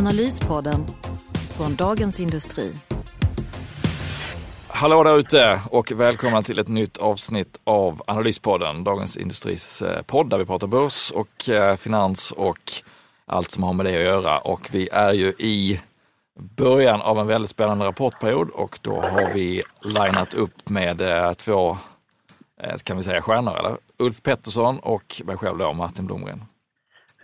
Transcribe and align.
Analyspodden 0.00 0.80
från 1.56 1.74
Dagens 1.78 2.20
Industri. 2.20 2.72
Hallå 4.68 5.04
där 5.04 5.18
ute 5.18 5.58
och 5.70 5.92
välkomna 5.92 6.42
till 6.42 6.58
ett 6.58 6.68
nytt 6.68 6.98
avsnitt 6.98 7.60
av 7.64 8.02
Analyspodden, 8.06 8.84
Dagens 8.84 9.16
Industris 9.16 9.82
eh, 9.82 10.02
podd 10.02 10.30
där 10.30 10.38
vi 10.38 10.46
pratar 10.46 10.66
börs 10.66 11.10
och 11.10 11.48
eh, 11.48 11.76
finans 11.76 12.32
och 12.32 12.58
allt 13.26 13.50
som 13.50 13.62
har 13.62 13.72
med 13.72 13.86
det 13.86 13.96
att 13.96 14.04
göra. 14.04 14.38
Och 14.38 14.60
vi 14.72 14.88
är 14.92 15.12
ju 15.12 15.28
i 15.38 15.80
början 16.56 17.00
av 17.00 17.18
en 17.18 17.26
väldigt 17.26 17.50
spännande 17.50 17.84
rapportperiod 17.84 18.50
och 18.50 18.78
då 18.82 19.00
har 19.00 19.34
vi 19.34 19.62
linat 19.82 20.34
upp 20.34 20.68
med 20.68 21.00
eh, 21.00 21.32
två, 21.32 21.76
kan 22.84 22.96
vi 22.96 23.02
säga 23.02 23.22
stjärnor, 23.22 23.58
eller? 23.58 23.76
Ulf 23.98 24.22
Pettersson 24.22 24.78
och 24.82 25.22
mig 25.24 25.36
själv 25.36 25.58
då, 25.58 25.72
Martin 25.72 26.06
Blomgren. 26.06 26.40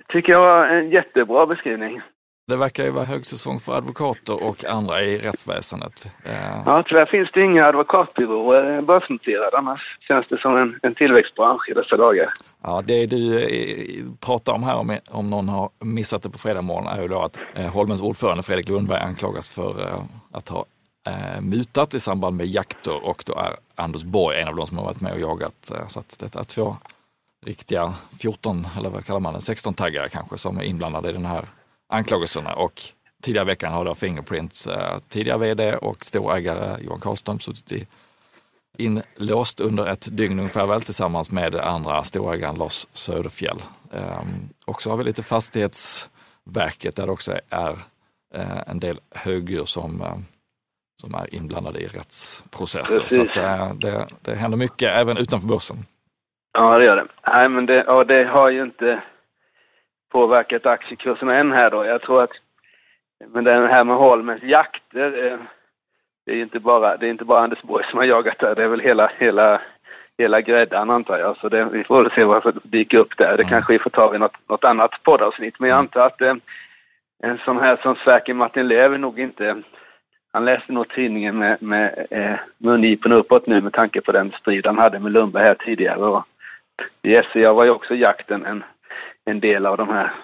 Tycker 0.08 0.32
jag 0.32 0.40
var 0.40 0.66
en 0.66 0.90
jättebra 0.90 1.46
beskrivning. 1.46 2.00
Det 2.48 2.56
verkar 2.56 2.84
ju 2.84 2.90
vara 2.90 3.04
högsäsong 3.04 3.58
för 3.58 3.76
advokater 3.76 4.42
och 4.42 4.64
andra 4.64 5.00
i 5.00 5.18
rättsväsendet. 5.18 6.10
Eh, 6.24 6.62
ja, 6.66 6.84
tyvärr 6.86 7.06
finns 7.06 7.30
det 7.32 7.42
inga 7.42 7.66
advokatbyråer 7.66 8.82
börsnoterade. 8.82 9.58
Annars 9.58 9.98
känns 10.00 10.26
det 10.28 10.38
som 10.38 10.56
en, 10.56 10.78
en 10.82 10.94
tillväxtbransch 10.94 11.68
i 11.70 11.74
dessa 11.74 11.96
dagar. 11.96 12.32
Ja, 12.62 12.82
det 12.84 13.06
du 13.06 13.40
eh, 13.40 14.04
pratar 14.20 14.52
om 14.52 14.62
här, 14.62 14.76
om, 14.76 14.98
om 15.10 15.26
någon 15.26 15.48
har 15.48 15.70
missat 15.80 16.22
det 16.22 16.30
på 16.30 16.38
fredag 16.38 16.62
morgon, 16.62 16.86
är 16.86 17.02
ju 17.02 17.08
då 17.08 17.22
att 17.22 17.38
eh, 17.54 17.72
Holmens 17.72 18.02
ordförande 18.02 18.42
Fredrik 18.42 18.68
Lundberg 18.68 19.00
anklagas 19.00 19.54
för 19.54 20.00
att 20.32 20.48
ha 20.48 20.64
mutat 21.40 21.94
i 21.94 22.00
samband 22.00 22.36
med 22.36 22.46
jakter 22.46 23.06
och 23.06 23.22
då 23.26 23.34
är 23.34 23.50
Anders 23.74 24.04
Borg 24.04 24.40
en 24.40 24.48
av 24.48 24.56
de 24.56 24.66
som 24.66 24.78
har 24.78 24.84
varit 24.84 25.00
med 25.00 25.12
och 25.12 25.20
jagat. 25.20 25.72
Så 25.88 26.00
att 26.00 26.16
detta 26.20 26.40
är 26.40 26.44
två 26.44 26.76
riktiga 27.46 27.94
14, 28.20 28.66
eller 28.78 28.90
vad 28.90 29.04
kallar 29.04 29.20
man 29.20 29.32
det, 29.34 29.38
16-taggare 29.38 30.08
kanske, 30.08 30.38
som 30.38 30.58
är 30.58 30.62
inblandade 30.62 31.10
i 31.10 31.12
den 31.12 31.26
här 31.26 31.44
anklagelserna 31.88 32.52
och 32.52 32.80
tidigare 33.22 33.46
i 33.46 33.46
veckan 33.46 33.72
har 33.72 33.84
då 33.84 33.94
Fingerprints 33.94 34.66
eh, 34.66 34.98
tidigare 35.08 35.38
vd 35.38 35.76
och 35.76 36.04
storägare 36.04 36.76
Johan 36.84 37.00
Karlström 37.00 37.40
suttit 37.40 37.88
inlåst 38.78 39.60
under 39.60 39.86
ett 39.86 40.16
dygn 40.16 40.38
ungefär 40.38 40.66
väl 40.66 40.82
tillsammans 40.82 41.30
med 41.30 41.54
andra 41.54 42.02
storägaren 42.02 42.54
Lars 42.54 42.86
Söderfjell. 42.92 43.58
Ehm, 43.92 44.48
och 44.66 44.82
så 44.82 44.90
har 44.90 44.96
vi 44.96 45.04
lite 45.04 45.22
Fastighetsverket 45.22 46.96
där 46.96 47.06
det 47.06 47.12
också 47.12 47.32
är 47.50 47.76
eh, 48.34 48.62
en 48.66 48.80
del 48.80 48.98
högdjur 49.14 49.64
som, 49.64 50.00
eh, 50.00 50.16
som 51.02 51.14
är 51.14 51.34
inblandade 51.34 51.80
i 51.80 51.86
rättsprocesser. 51.86 53.02
Precis. 53.02 53.16
Så 53.16 53.22
att, 53.22 53.36
eh, 53.36 53.74
det, 53.74 54.06
det 54.22 54.34
händer 54.34 54.58
mycket 54.58 54.94
även 54.94 55.16
utanför 55.16 55.48
börsen. 55.48 55.76
Ja, 56.58 56.78
det 56.78 56.84
gör 56.84 56.96
det. 56.96 57.06
Nej, 57.28 57.48
men 57.48 57.66
det, 57.66 57.84
ja, 57.86 58.04
det 58.04 58.24
har 58.24 58.50
ju 58.50 58.62
inte 58.62 59.02
påverkat 60.16 60.66
aktiekursen 60.66 61.28
än 61.28 61.52
här 61.52 61.70
då. 61.70 61.84
Jag 61.84 62.02
tror 62.02 62.22
att 62.22 62.30
men 63.32 63.44
det 63.44 63.68
här 63.68 63.84
med 63.84 63.96
Holmens 63.96 64.42
jakter, 64.42 65.26
eh, 65.26 65.38
det 66.26 66.32
är 66.32 66.42
inte 66.42 66.60
bara, 66.60 66.96
det 66.96 67.06
är 67.06 67.10
inte 67.10 67.24
bara 67.24 67.40
Anders 67.40 67.62
Borg 67.62 67.84
som 67.90 67.98
har 67.98 68.06
jagat 68.06 68.38
där, 68.38 68.54
det 68.54 68.62
är 68.62 68.68
väl 68.68 68.80
hela, 68.80 69.10
hela, 69.18 69.60
hela 70.18 70.40
gräddan 70.40 70.90
antar 70.90 71.18
jag. 71.18 71.36
Så 71.36 71.48
det, 71.48 71.64
vi 71.64 71.84
får 71.84 72.02
väl 72.02 72.12
se 72.12 72.24
vad 72.24 72.42
som 72.42 72.60
dyker 72.62 72.98
upp 72.98 73.16
där. 73.16 73.36
Det 73.36 73.42
mm. 73.42 73.48
kanske 73.48 73.72
vi 73.72 73.78
får 73.78 73.90
ta 73.90 74.08
vid 74.08 74.20
något, 74.20 74.48
något 74.48 74.64
annat 74.64 75.02
poddavsnitt. 75.02 75.60
Men 75.60 75.68
jag 75.68 75.76
mm. 75.76 75.84
antar 75.84 76.06
att 76.06 76.20
eh, 76.20 76.34
en 77.22 77.38
sån 77.44 77.60
här 77.60 77.76
som 77.82 77.94
Sverker 77.94 78.34
Martin 78.34 78.68
Löv 78.68 79.00
nog 79.00 79.20
inte 79.20 79.62
han 80.32 80.44
läste 80.44 80.72
nog 80.72 80.88
tidningen 80.88 81.38
med, 81.38 81.62
med 81.62 82.06
eh, 82.10 82.38
mungipen 82.58 83.12
uppåt 83.12 83.46
nu 83.46 83.60
med 83.60 83.72
tanke 83.72 84.00
på 84.00 84.12
den 84.12 84.30
strid 84.30 84.66
han 84.66 84.78
hade 84.78 84.98
med 84.98 85.12
Lundberg 85.12 85.44
här 85.44 85.54
tidigare. 85.54 85.98
Och 85.98 86.24
i 87.02 87.22
SCA 87.22 87.52
var 87.52 87.64
ju 87.64 87.70
också 87.70 87.94
jakten 87.94 88.44
en, 88.44 88.64
en 89.26 89.40
del 89.40 89.66
av 89.66 89.76
de 89.76 89.88
här 89.88 90.14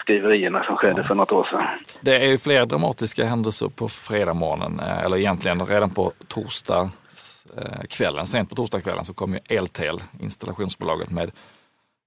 skriverierna 0.00 0.64
som 0.64 0.76
skedde 0.76 1.04
för 1.04 1.14
något 1.14 1.32
år 1.32 1.44
sedan. 1.50 1.64
Det 2.00 2.16
är 2.16 2.30
ju 2.30 2.38
fler 2.38 2.66
dramatiska 2.66 3.24
händelser 3.24 3.68
på 3.68 3.88
fredagmorgonen, 3.88 4.80
eh, 4.80 5.04
eller 5.04 5.16
egentligen 5.16 5.66
redan 5.66 5.90
på 5.90 6.12
torsdag 6.28 6.90
eh, 7.56 7.82
kvällen. 7.88 8.26
Sent 8.26 8.48
på 8.48 8.54
torsdagskvällen 8.54 9.04
så 9.04 9.14
kom 9.14 9.32
ju 9.32 9.38
Eltel, 9.48 10.00
installationsbolaget, 10.20 11.10
med 11.10 11.30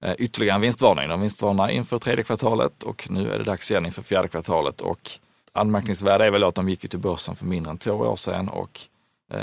eh, 0.04 0.14
ytterligare 0.18 0.54
en 0.54 0.60
vinstvarning. 0.60 1.08
De 1.08 1.20
vinstvarnar 1.20 1.68
inför 1.68 1.98
tredje 1.98 2.24
kvartalet 2.24 2.82
och 2.82 3.06
nu 3.10 3.30
är 3.32 3.38
det 3.38 3.44
dags 3.44 3.70
igen 3.70 3.86
inför 3.86 4.02
fjärde 4.02 4.28
kvartalet. 4.28 4.80
Och 4.80 5.10
anmärkningsvärda 5.52 6.26
är 6.26 6.30
väl 6.30 6.44
att 6.44 6.54
de 6.54 6.68
gick 6.68 6.90
till 6.90 6.98
börsen 6.98 7.34
för 7.34 7.46
mindre 7.46 7.70
än 7.70 7.78
två 7.78 7.92
år 7.92 8.16
sedan 8.16 8.48
och 8.48 8.80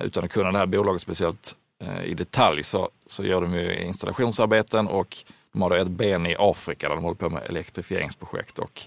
utan 0.03 0.23
att 0.23 0.31
kunna 0.31 0.51
det 0.51 0.57
här 0.57 0.65
bolaget 0.65 1.01
speciellt 1.01 1.55
i 2.03 2.13
detalj 2.13 2.63
så, 2.63 2.89
så 3.07 3.23
gör 3.23 3.41
de 3.41 3.53
ju 3.53 3.83
installationsarbeten 3.83 4.87
och 4.87 5.15
de 5.53 5.61
har 5.61 5.77
ett 5.77 5.87
ben 5.87 6.25
i 6.25 6.35
Afrika 6.39 6.87
där 6.87 6.95
de 6.95 7.03
håller 7.03 7.15
på 7.15 7.29
med 7.29 7.49
elektrifieringsprojekt 7.49 8.59
och 8.59 8.81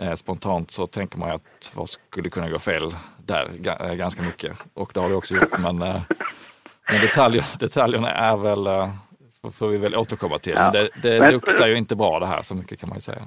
eh, 0.00 0.14
spontant 0.14 0.70
så 0.70 0.86
tänker 0.86 1.18
man 1.18 1.30
att 1.30 1.72
vad 1.76 1.88
skulle 1.88 2.30
kunna 2.30 2.50
gå 2.50 2.58
fel 2.58 2.90
där 3.26 3.48
eh, 3.66 3.94
ganska 3.94 4.22
mycket 4.22 4.52
och 4.74 4.90
det 4.94 5.00
har 5.00 5.08
det 5.08 5.14
också 5.14 5.34
gjort. 5.34 5.58
Men, 5.58 5.82
eh, 5.82 6.00
men 6.90 7.00
detaljer, 7.00 7.44
detaljerna 7.58 8.10
är 8.10 8.36
väl, 8.36 8.90
får, 9.52 9.68
vi 9.68 9.76
väl 9.76 9.96
återkomma 9.96 10.38
till. 10.38 10.54
Men 10.54 10.72
det, 10.72 10.88
det 11.02 11.20
men, 11.20 11.32
luktar 11.32 11.66
ju 11.66 11.76
inte 11.76 11.96
bra 11.96 12.20
det 12.20 12.26
här, 12.26 12.42
så 12.42 12.54
mycket 12.54 12.80
kan 12.80 12.88
man 12.88 12.96
ju 12.96 13.00
säga. 13.00 13.22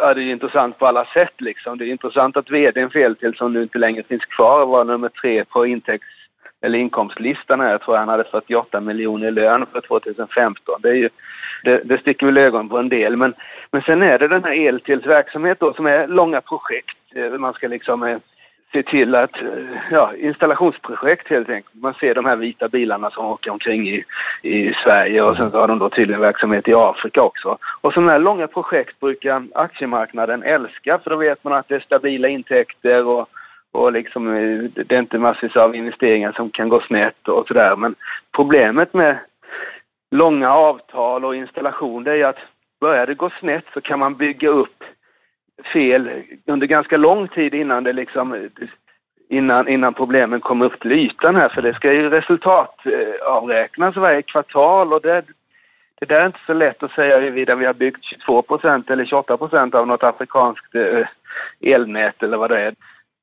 Ja, 0.00 0.14
det 0.14 0.22
är 0.22 0.32
intressant 0.32 0.78
på 0.78 0.86
alla 0.86 1.04
sätt 1.04 1.40
liksom. 1.40 1.78
Det 1.78 1.84
är 1.84 1.90
intressant 1.90 2.36
att 2.36 2.50
vdn 2.50 2.90
fel 2.90 3.16
till 3.16 3.34
som 3.34 3.52
nu 3.52 3.62
inte 3.62 3.78
längre 3.78 4.02
finns 4.02 4.24
kvar 4.24 4.66
var 4.66 4.84
nummer 4.84 5.08
tre 5.08 5.44
på 5.44 5.66
intäkts 5.66 6.06
eller 6.60 6.78
inkomstlistan 6.78 7.60
här. 7.60 7.70
Jag 7.70 7.80
tror 7.82 7.96
han 7.96 8.08
hade 8.08 8.24
48 8.24 8.80
miljoner 8.80 9.28
i 9.28 9.30
lön 9.30 9.66
för 9.72 9.80
2015. 9.80 10.80
Det 10.82 10.88
är 10.88 10.94
ju 10.94 11.08
det, 11.64 11.80
det 11.84 11.98
sticker 11.98 12.26
väl 12.26 12.38
ögon 12.38 12.68
på 12.68 12.78
en 12.78 12.88
del. 12.88 13.16
Men, 13.16 13.34
men 13.70 13.82
sen 13.82 14.02
är 14.02 14.18
det 14.18 14.28
den 14.28 14.44
här 14.44 14.66
eltelsverksamhet 14.68 15.60
då 15.60 15.74
som 15.74 15.86
är 15.86 16.06
långa 16.06 16.40
projekt. 16.40 16.96
Eh, 17.14 17.30
man 17.30 17.54
ska 17.54 17.68
liksom 17.68 18.02
eh, 18.02 18.18
se 18.72 18.82
till 18.82 19.14
att, 19.14 19.36
eh, 19.42 19.48
ja, 19.90 20.12
installationsprojekt 20.16 21.28
helt 21.28 21.48
enkelt. 21.48 21.74
Man 21.82 21.94
ser 21.94 22.14
de 22.14 22.24
här 22.24 22.36
vita 22.36 22.68
bilarna 22.68 23.10
som 23.10 23.26
åker 23.26 23.50
omkring 23.50 23.88
i, 23.88 24.04
i 24.42 24.74
Sverige 24.84 25.22
och 25.22 25.36
sen 25.36 25.50
så 25.50 25.58
har 25.58 25.68
de 25.68 25.78
då 25.78 25.88
tydligen 25.88 26.20
verksamhet 26.20 26.68
i 26.68 26.74
Afrika 26.74 27.22
också. 27.22 27.58
Och 27.80 27.92
sådana 27.92 28.12
här 28.12 28.18
långa 28.18 28.46
projekt 28.46 29.00
brukar 29.00 29.42
aktiemarknaden 29.54 30.42
älska 30.42 30.98
för 30.98 31.10
då 31.10 31.16
vet 31.16 31.44
man 31.44 31.52
att 31.52 31.68
det 31.68 31.74
är 31.74 31.80
stabila 31.80 32.28
intäkter 32.28 33.06
och, 33.06 33.28
och 33.72 33.92
liksom, 33.92 34.36
eh, 34.36 34.84
det 34.86 34.92
är 34.92 34.98
inte 34.98 35.18
massvis 35.18 35.56
av 35.56 35.74
investeringar 35.74 36.32
som 36.32 36.50
kan 36.50 36.68
gå 36.68 36.80
snett 36.80 37.28
och 37.28 37.46
sådär. 37.46 37.76
Men 37.76 37.94
problemet 38.32 38.94
med 38.94 39.18
långa 40.10 40.52
avtal 40.52 41.24
och 41.24 41.36
installation, 41.36 42.04
det 42.04 42.12
är 42.12 42.24
att 42.24 42.38
börjar 42.80 43.06
det 43.06 43.14
gå 43.14 43.30
snett 43.40 43.64
så 43.74 43.80
kan 43.80 43.98
man 43.98 44.14
bygga 44.14 44.48
upp 44.48 44.84
fel 45.72 46.22
under 46.46 46.66
ganska 46.66 46.96
lång 46.96 47.28
tid 47.28 47.54
innan 47.54 47.84
det 47.84 47.92
liksom 47.92 48.48
innan, 49.28 49.68
innan 49.68 49.94
problemen 49.94 50.40
kommer 50.40 50.66
upp 50.66 50.80
till 50.80 50.92
ytan 50.92 51.36
här, 51.36 51.48
för 51.48 51.62
det 51.62 51.74
ska 51.74 51.92
ju 51.92 52.10
resultatavräknas 52.10 53.96
varje 53.96 54.22
kvartal 54.22 54.92
och 54.92 55.00
det, 55.02 55.24
det 56.00 56.06
där 56.06 56.20
är 56.20 56.26
inte 56.26 56.38
så 56.46 56.52
lätt 56.52 56.82
att 56.82 56.92
säga 56.92 57.18
huruvida 57.20 57.54
vi 57.54 57.66
har 57.66 57.74
byggt 57.74 58.04
22 58.04 58.42
procent 58.42 58.90
eller 58.90 59.04
28 59.04 59.36
procent 59.36 59.74
av 59.74 59.86
något 59.86 60.02
afrikanskt 60.02 60.74
eh, 60.74 61.06
elnät 61.60 62.22
eller 62.22 62.36
vad 62.36 62.50
det 62.50 62.60
är. 62.60 62.74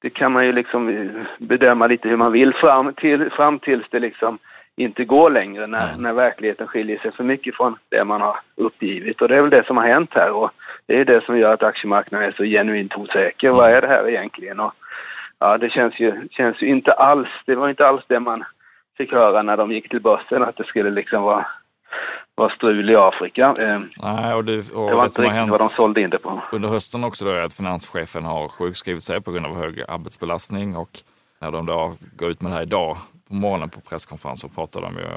Det 0.01 0.09
kan 0.09 0.31
man 0.31 0.45
ju 0.45 0.51
liksom 0.51 0.89
eh, 0.89 1.23
bedöma 1.37 1.87
lite 1.87 2.09
hur 2.09 2.17
man 2.17 2.31
vill 2.31 2.53
fram, 2.53 2.93
till, 2.93 3.29
fram 3.29 3.59
tills 3.59 3.85
det 3.89 3.99
liksom 3.99 4.37
inte 4.77 5.05
går 5.05 5.29
längre 5.29 5.67
när, 5.67 5.89
mm. 5.89 6.01
när 6.01 6.13
verkligheten 6.13 6.67
skiljer 6.67 6.99
sig 6.99 7.11
för 7.11 7.23
mycket 7.23 7.55
från 7.55 7.77
det 7.89 8.03
man 8.03 8.21
har 8.21 8.39
uppgivit. 8.55 9.21
Och 9.21 9.27
det 9.27 9.35
är 9.35 9.41
väl 9.41 9.49
det 9.49 9.67
som 9.67 9.77
har 9.77 9.87
hänt 9.87 10.09
här 10.13 10.31
och 10.31 10.51
det 10.85 10.99
är 10.99 11.05
det 11.05 11.25
som 11.25 11.37
gör 11.37 11.53
att 11.53 11.63
aktiemarknaden 11.63 12.27
är 12.27 12.31
så 12.31 12.43
genuint 12.43 12.95
osäker. 12.95 13.47
Mm. 13.47 13.57
Vad 13.57 13.71
är 13.71 13.81
det 13.81 13.87
här 13.87 14.09
egentligen? 14.09 14.59
Och, 14.59 14.73
ja, 15.39 15.57
det 15.57 15.69
känns 15.69 15.99
ju, 15.99 16.27
känns 16.31 16.61
ju 16.61 16.67
inte 16.67 16.91
alls, 16.91 17.29
det 17.45 17.55
var 17.55 17.69
inte 17.69 17.87
alls 17.87 18.03
det 18.07 18.19
man 18.19 18.43
fick 18.97 19.11
höra 19.11 19.41
när 19.41 19.57
de 19.57 19.71
gick 19.71 19.89
till 19.89 20.01
börsen, 20.01 20.43
att 20.43 20.57
det 20.57 20.63
skulle 20.63 20.89
liksom 20.89 21.23
vara 21.23 21.45
var 22.35 22.49
strul 22.49 22.89
i 22.89 22.95
Afrika. 22.95 23.53
Eh, 23.59 23.79
Nej, 23.97 24.33
och 24.33 24.45
det, 24.45 24.71
och 24.73 24.89
det 24.89 24.95
var 24.95 25.03
inte 25.03 25.21
riktigt 25.21 25.49
vad 25.49 25.59
de 25.59 25.67
sålde 25.67 26.01
in 26.01 26.09
det 26.09 26.17
på. 26.17 26.41
Under 26.51 26.69
hösten 26.69 27.03
också 27.03 27.25
då 27.25 27.31
är 27.31 27.41
att 27.41 27.53
finanschefen 27.53 28.25
har 28.25 28.47
sjukskrivit 28.47 29.03
sig 29.03 29.21
på 29.21 29.31
grund 29.31 29.45
av 29.45 29.57
hög 29.57 29.83
arbetsbelastning 29.87 30.75
och 30.75 30.89
när 31.41 31.51
de 31.51 31.65
då 31.65 31.93
går 32.17 32.29
ut 32.29 32.41
med 32.41 32.51
det 32.51 32.55
här 32.55 32.63
idag 32.63 32.97
på 33.27 33.35
morgonen 33.35 33.69
på 33.69 33.81
presskonferensen 33.81 34.49
pratar 34.49 34.81
de 34.81 34.93
ju 34.93 35.07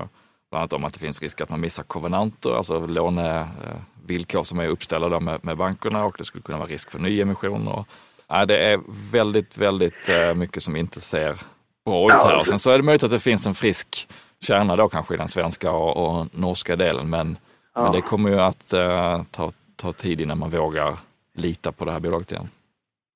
bland 0.51 0.63
annat 0.63 0.73
om 0.73 0.85
att 0.85 0.93
det 0.93 1.01
finns 1.01 1.23
risk 1.23 1.41
att 1.41 1.51
man 1.51 1.61
missar 1.61 1.83
kovenanter, 1.83 2.57
alltså 2.57 2.87
lånevillkor 2.87 4.43
som 4.43 4.59
är 4.59 4.69
uppställda 4.69 5.21
med, 5.21 5.45
med 5.45 5.57
bankerna 5.57 6.05
och 6.05 6.15
det 6.19 6.25
skulle 6.25 6.43
kunna 6.43 6.59
vara 6.59 6.69
risk 6.69 6.91
för 6.91 6.99
nyemission. 6.99 7.69
Och 7.69 7.89
Ja, 8.29 8.47
det 8.47 8.59
är 8.59 8.81
väldigt, 9.13 9.59
väldigt 9.59 10.09
eh, 10.09 10.35
mycket 10.35 10.63
som 10.63 10.77
inte 10.77 11.01
ser 11.01 11.35
bra 11.87 12.17
ut 12.17 12.25
här. 12.25 12.39
Och 12.39 12.47
sen 12.47 12.59
så 12.59 12.71
är 12.71 12.77
det 12.77 12.85
möjligt 12.85 13.03
att 13.03 13.11
det 13.11 13.21
finns 13.21 13.47
en 13.47 13.55
frisk 13.55 14.09
kärna 14.41 14.77
då 14.77 14.89
kanske 14.89 15.15
i 15.15 15.17
den 15.17 15.29
svenska 15.29 15.71
och, 15.71 15.97
och 16.21 16.27
norska 16.33 16.77
delen. 16.77 17.11
Men, 17.11 17.39
ja. 17.75 17.83
men 17.83 17.93
det 17.93 18.01
kommer 18.01 18.31
ju 18.31 18.41
att 18.41 18.75
uh, 18.75 19.23
ta, 19.31 19.51
ta 19.77 19.93
tid 19.93 20.21
innan 20.21 20.39
man 20.39 20.51
vågar 20.51 20.95
lita 21.35 21.73
på 21.73 21.85
det 21.85 21.93
här 21.93 22.01
bolaget 22.01 22.33
igen. 22.33 22.49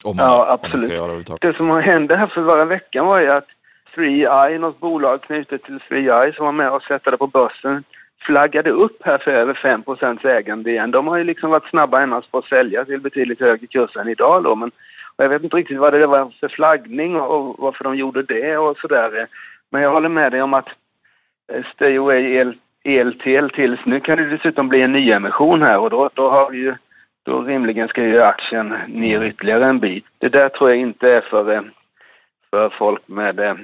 Om 0.05 0.17
man, 0.17 0.27
ja, 0.27 0.59
absolut. 0.63 1.27
Det, 1.27 1.49
det 1.49 1.57
som 1.57 1.71
hände 1.71 2.17
här 2.17 2.27
för 2.27 2.43
förra 2.43 2.65
veckan 2.65 3.07
var 3.07 3.21
ju 3.21 3.31
att 3.31 3.47
3i, 3.95 4.59
något 4.59 4.81
bolag 4.81 5.23
knutet 5.23 5.63
till 5.63 5.79
3i 5.79 6.33
som 6.33 6.45
var 6.45 6.53
med 6.53 6.71
och 6.71 6.83
sätta 6.83 7.11
det 7.11 7.17
på 7.17 7.27
börsen, 7.27 7.85
flaggade 8.21 8.71
upp 8.71 9.03
här 9.05 9.19
för 9.19 9.31
över 9.31 9.55
5% 9.55 10.27
ägande 10.27 10.71
igen. 10.71 10.91
De 10.91 11.07
har 11.07 11.17
ju 11.17 11.25
liksom 11.25 11.51
varit 11.51 11.71
snabba 11.71 12.03
annars 12.03 12.27
på 12.27 12.39
att 12.39 12.45
sälja 12.45 12.85
till 12.85 13.01
betydligt 13.01 13.41
högre 13.41 13.67
kurs 13.67 13.97
än 13.97 14.09
idag 14.09 14.45
då. 14.45 14.55
Men 14.55 14.71
jag 15.17 15.29
vet 15.29 15.45
inte 15.45 15.57
riktigt 15.57 15.79
vad 15.79 15.93
det 15.93 16.07
var 16.07 16.33
för 16.41 16.49
flaggning 16.49 17.17
och 17.17 17.59
varför 17.59 17.85
de 17.85 17.97
gjorde 17.97 18.23
det 18.23 18.57
och 18.57 18.79
sådär. 18.79 19.27
Men 19.71 19.83
jag 19.83 19.91
håller 19.91 20.09
med 20.09 20.33
dig 20.33 20.43
om 20.43 20.55
att 20.55 20.69
eh, 21.53 21.65
Stay 21.75 21.97
Away 21.97 22.37
el, 22.37 22.55
ELTL 22.85 23.49
tills 23.49 23.81
nu 23.85 24.01
kan 24.01 24.19
det 24.19 24.29
dessutom 24.29 24.69
bli 24.69 24.83
en 24.83 24.93
nyemission 24.93 25.63
här 25.63 25.79
och 25.79 25.91
då, 25.91 26.11
då 26.15 26.31
har 26.31 26.51
vi 26.51 26.59
ju 26.59 26.75
då 27.23 27.43
rimligen 27.43 27.89
ska 27.89 28.05
ju 28.05 28.23
aktien 28.23 28.75
ner 28.89 29.23
ytterligare 29.23 29.67
en 29.67 29.79
bit. 29.79 30.05
Det 30.19 30.29
där 30.29 30.49
tror 30.49 30.71
jag 30.71 30.79
inte 30.79 31.13
är 31.13 31.21
för, 31.21 31.53
eh, 31.53 31.63
för 32.51 32.69
folk 32.69 33.09
med 33.09 33.41
eh, 33.41 33.55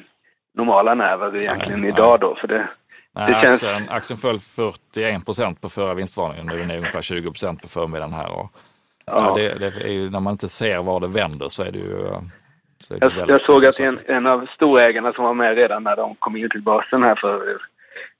normala 0.59 0.95
nerver 0.95 1.41
egentligen 1.41 1.81
nej, 1.81 1.91
idag 1.91 2.21
då. 2.21 2.35
För 2.35 2.49
det, 2.49 2.69
nej, 3.13 3.27
det 3.27 3.41
känns... 3.43 3.65
aktien, 3.65 3.89
aktien 3.91 4.17
föll 4.17 4.39
41 4.39 5.25
procent 5.25 5.61
på 5.61 5.69
förra 5.69 5.95
vinstvarningen. 5.95 6.47
Nu 6.47 6.55
är 6.55 6.59
den 6.59 6.71
ungefär 6.71 7.03
20 7.03 7.31
procent 7.31 7.63
på 7.63 7.69
förmiddagen 7.69 8.13
här. 8.13 8.33
Och, 8.33 8.47
ja. 9.07 9.13
ja 9.15 9.35
det, 9.35 9.55
det, 9.55 9.85
är 9.85 9.93
ju, 9.93 10.11
när 10.11 10.21
man 10.21 10.33
inte 10.33 10.49
ser 10.49 10.83
var 10.83 11.01
det 11.01 11.09
vänder 11.09 11.49
så 11.49 11.63
är 11.63 11.73
det 11.73 11.79
ju 11.79 12.11
så 12.79 12.95
är 12.95 13.01
det 13.01 13.13
jag, 13.17 13.29
jag 13.29 13.41
såg 13.41 13.67
att 13.67 13.81
en, 13.81 13.99
en 14.07 14.27
av 14.27 14.47
storägarna 14.55 15.13
som 15.13 15.25
var 15.25 15.35
med 15.35 15.57
redan 15.57 15.83
när 15.83 15.97
de 15.97 16.15
kom 16.15 16.37
in 16.37 16.51
till 16.51 16.63
börsen 16.63 17.03
här 17.03 17.15
för 17.15 17.59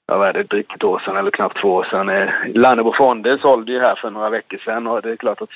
ja, 0.07 0.17
vad 0.17 0.27
är 0.27 0.33
det, 0.33 0.43
drygt 0.43 0.75
ett 0.75 0.83
år 0.83 0.99
sedan 0.99 1.17
eller 1.17 1.31
knappt 1.31 1.61
två 1.61 1.73
år 1.73 1.83
sedan. 1.83 2.09
Eh, 2.09 2.29
Lannebo 2.55 2.93
Fonder 2.93 3.37
sålde 3.37 3.71
ju 3.71 3.79
här 3.79 3.95
för 3.95 4.09
några 4.09 4.29
veckor 4.29 4.57
sedan 4.57 4.87
och 4.87 5.01
det 5.01 5.11
är 5.11 5.15
klart 5.15 5.41
att 5.41 5.49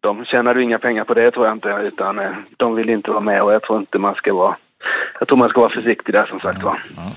de 0.00 0.24
tjänade 0.24 0.62
inga 0.62 0.78
pengar 0.78 1.04
på 1.04 1.14
det 1.14 1.30
tror 1.30 1.46
jag 1.46 1.56
inte 1.56 1.68
utan 1.68 2.18
eh, 2.18 2.32
de 2.56 2.74
vill 2.74 2.90
inte 2.90 3.10
vara 3.10 3.20
med 3.20 3.42
och 3.42 3.52
jag 3.52 3.62
tror 3.62 3.78
inte 3.78 3.98
man 3.98 4.14
ska 4.14 4.34
vara 4.34 4.56
jag 5.18 5.28
tror 5.28 5.38
man 5.38 5.48
ska 5.48 5.60
vara 5.60 5.74
försiktig 5.74 6.14
där 6.14 6.26
som 6.26 6.40
sagt 6.40 6.62
var. 6.62 6.82
Ja. 6.96 7.12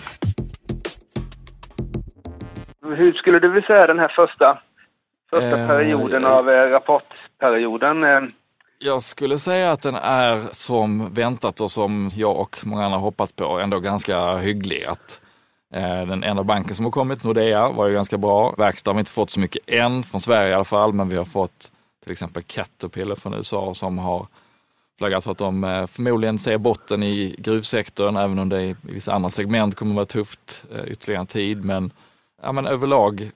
Hur 2.95 3.13
skulle 3.13 3.39
du 3.39 3.61
säga 3.61 3.87
den 3.87 3.99
här 3.99 4.13
första, 4.15 4.59
första 5.29 5.61
eh, 5.61 5.67
perioden 5.67 6.25
av 6.25 6.49
eh, 6.49 6.69
rapportperioden? 6.69 8.03
Eh? 8.03 8.21
Jag 8.79 9.01
skulle 9.01 9.37
säga 9.37 9.71
att 9.71 9.81
den 9.81 9.95
är 9.95 10.47
som 10.51 11.13
väntat 11.13 11.61
och 11.61 11.71
som 11.71 12.09
jag 12.15 12.39
och 12.39 12.57
många 12.65 12.85
andra 12.85 12.97
hoppats 12.97 13.31
på 13.31 13.59
ändå 13.59 13.79
ganska 13.79 14.37
hygglig. 14.37 14.83
Att, 14.83 15.21
eh, 15.73 16.07
den 16.07 16.23
enda 16.23 16.43
banken 16.43 16.75
som 16.75 16.85
har 16.85 16.91
kommit, 16.91 17.23
Nordea, 17.23 17.69
var 17.69 17.87
ju 17.87 17.93
ganska 17.93 18.17
bra. 18.17 18.55
Verkstad 18.57 18.91
har 18.91 18.95
vi 18.95 18.99
inte 18.99 19.11
fått 19.11 19.29
så 19.29 19.39
mycket 19.39 19.69
än, 19.69 20.03
från 20.03 20.21
Sverige 20.21 20.51
i 20.51 20.53
alla 20.53 20.63
fall, 20.63 20.93
men 20.93 21.09
vi 21.09 21.17
har 21.17 21.25
fått 21.25 21.71
till 22.03 22.11
exempel 22.11 22.43
Caterpillar 22.43 23.15
från 23.15 23.33
USA 23.33 23.73
som 23.73 23.97
har 23.97 24.27
flaggat 24.99 25.23
för 25.23 25.31
att 25.31 25.37
de 25.37 25.63
eh, 25.63 25.87
förmodligen 25.87 26.39
ser 26.39 26.57
botten 26.57 27.03
i 27.03 27.35
gruvsektorn, 27.37 28.17
även 28.17 28.39
om 28.39 28.49
det 28.49 28.63
i 28.63 28.75
vissa 28.81 29.13
andra 29.13 29.29
segment 29.29 29.75
kommer 29.75 29.91
att 29.91 29.95
vara 29.95 30.05
tufft 30.05 30.65
eh, 30.71 30.91
ytterligare 30.91 31.21
en 31.21 31.27
tid. 31.27 31.65
Men, 31.65 31.91
ja, 32.41 32.51
men 32.51 32.67
överlag 32.67 33.31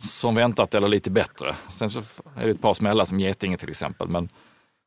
som 0.00 0.34
väntat 0.34 0.74
eller 0.74 0.88
lite 0.88 1.10
bättre. 1.10 1.54
Sen 1.68 1.90
så 1.90 2.22
är 2.36 2.44
det 2.44 2.50
ett 2.50 2.60
par 2.60 2.74
smällar 2.74 3.04
som 3.04 3.20
Getinge 3.20 3.56
till 3.56 3.68
exempel. 3.68 4.08
Men, 4.08 4.28